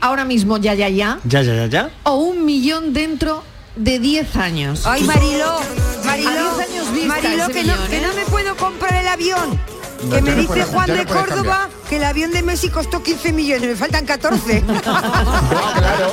[0.00, 1.18] Ahora mismo, ya, ya, ya.
[1.24, 1.90] Ya, ya, ya, ya.
[2.04, 3.42] ¿O un millón dentro
[3.76, 4.86] de 10 años?
[4.86, 5.60] Ay, Mariló,
[6.04, 8.02] Mariló, A 10 años vista Mariló, que no, que ¿eh?
[8.06, 9.58] no me puedo comprar el avión.
[10.04, 12.68] No, que me no dice puedes- Juan no de Córdoba que el avión de Messi
[12.68, 14.62] costó 15 millones, me faltan 14.
[14.82, 16.12] claro.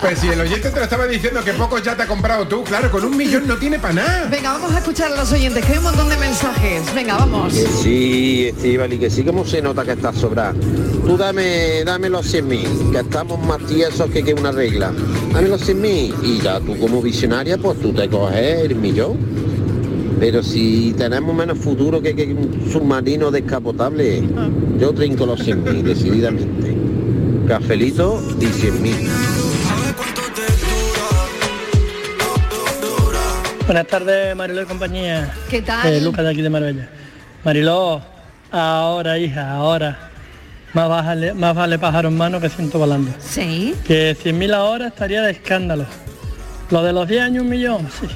[0.00, 2.62] Pues si el oyente te lo estaba diciendo que pocos ya te ha comprado tú,
[2.62, 4.28] claro, con un millón no tiene para nada.
[4.30, 6.94] Venga, vamos a escuchar a los oyentes, que hay un montón de mensajes.
[6.94, 7.52] Venga, vamos.
[7.52, 10.54] Que sí, Estíbal, y que sí, como se nota que estás sobrado.
[11.04, 14.92] Tú dame, dame los 100.000, que estamos más tiesos que, que una regla.
[15.32, 19.18] Dame los 100.000 y ya tú como visionaria, pues tú te coges el millón.
[20.20, 24.22] Pero si tenemos menos futuro que, que un submarino descapotable,
[24.78, 26.76] yo trinco los 100.000, decididamente.
[27.46, 29.08] Cafelito y 100.000.
[33.64, 35.32] Buenas tardes, Mariló y compañía.
[35.48, 35.92] ¿Qué tal?
[35.92, 36.88] Eh, Lucas de aquí de Marbella.
[37.44, 38.02] Mariló,
[38.50, 40.10] ahora, hija, ahora.
[40.74, 43.12] Más vale, más vale pájaro en mano que ciento volando.
[43.20, 43.74] Sí.
[43.86, 45.86] Que 100.000 ahora estaría de escándalo.
[46.70, 48.08] Lo de los 10 años un millón, sí.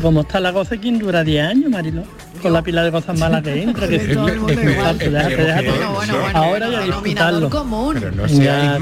[0.00, 2.02] Como está la cosa, ¿quién dura 10 años, Marilo?
[2.42, 4.86] Con la pila de cosas malas que entra, que Todo el mundo es muy igual.
[4.88, 5.70] alto, déjate, déjate.
[5.70, 7.50] Bueno, bueno, bueno, Ahora ya denominador disfrutarlo.
[7.50, 7.96] común.
[7.98, 8.78] Pero no sea.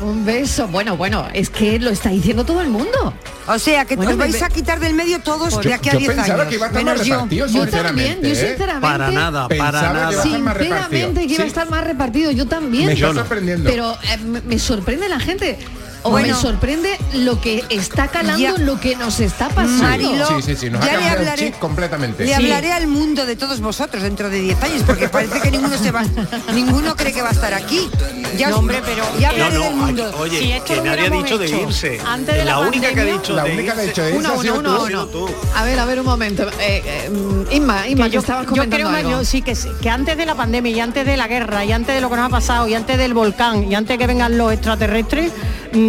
[0.00, 0.68] Un beso.
[0.68, 3.12] Bueno, bueno, es que lo está diciendo todo el mundo.
[3.48, 5.98] O sea, que Bueno, os vais a quitar del medio todos de aquí a yo
[5.98, 6.48] 10 pensaba años.
[6.48, 7.14] que iba a estar más menos yo.
[7.14, 8.34] repartido, Yo también, yo ¿eh?
[8.34, 8.80] sinceramente.
[8.80, 10.04] Para nada, para que nada.
[10.12, 12.86] más Sinceramente que iba a estar más repartido, yo también.
[12.86, 13.68] Me está sorprendiendo.
[13.68, 15.58] Pero eh, me, me sorprende la gente.
[16.04, 16.28] O Bueno.
[16.36, 18.52] me sorprende lo que está calando, Ya.
[18.58, 19.82] lo que nos está pasando.
[19.82, 22.24] Marilo, Sí, sí, sí, nos ha ya le el hablaré- chip completamente.
[22.24, 25.76] Le hablaré al mundo de todos vosotros dentro de 10 años, porque parece que ninguno
[25.76, 26.02] se va,
[26.54, 27.90] ninguno cree que va a estar aquí.
[28.36, 30.14] Ya, No, hombre, pero- ya No, hablaré no, del mundo.
[30.18, 32.00] oye, Si esto que lo nadie ha dicho de irse.
[32.06, 34.02] antes de la, la única que ha pandemia- dicho La única que ha irse- dicho
[34.04, 34.12] de
[34.58, 35.28] Uno, uno.
[35.56, 36.44] A ver, a ver un momento.
[36.60, 37.10] Eh, eh,
[37.50, 39.10] Inma, Inma, Que que yo, estabas yo comentando creo algo.
[39.10, 39.56] Mario, sí que,
[39.90, 42.26] antes de la pandemia y antes de la guerra y antes de lo que nos
[42.26, 45.32] ha pasado y antes del volcán y antes de que vengan los extraterrestres,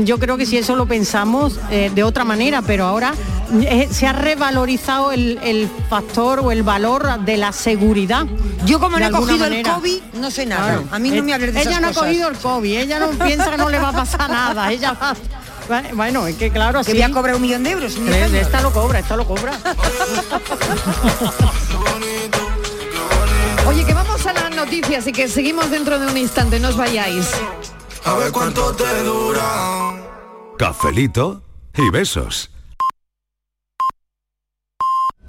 [0.06, 3.14] yo creo que si eso lo pensamos eh, de otra manera, pero ahora
[3.50, 8.26] mm, eh, se ha revalorizado el, el factor o el valor de la seguridad.
[8.66, 9.70] Yo como no he cogido manera.
[9.72, 10.66] el COVID, no sé nada.
[10.66, 10.84] Claro.
[10.92, 12.04] A mí no Eh, me hables de Ella esas no cosas.
[12.04, 14.94] ha cogido el COVID, ella no piensa que no le va a pasar nada, ella
[14.94, 15.16] va...
[15.94, 16.92] Bueno, es que claro, Que sí.
[16.94, 17.96] voy a cobrar un millón de euros.
[17.96, 19.54] Esta lo cobra, esta lo cobra.
[23.68, 26.76] Oye, que vamos a las noticias y que seguimos dentro de un instante, no os
[26.76, 27.28] vayáis.
[28.06, 29.94] A ver cuánto te dura.
[30.58, 31.42] Cafelito
[31.76, 32.52] y besos.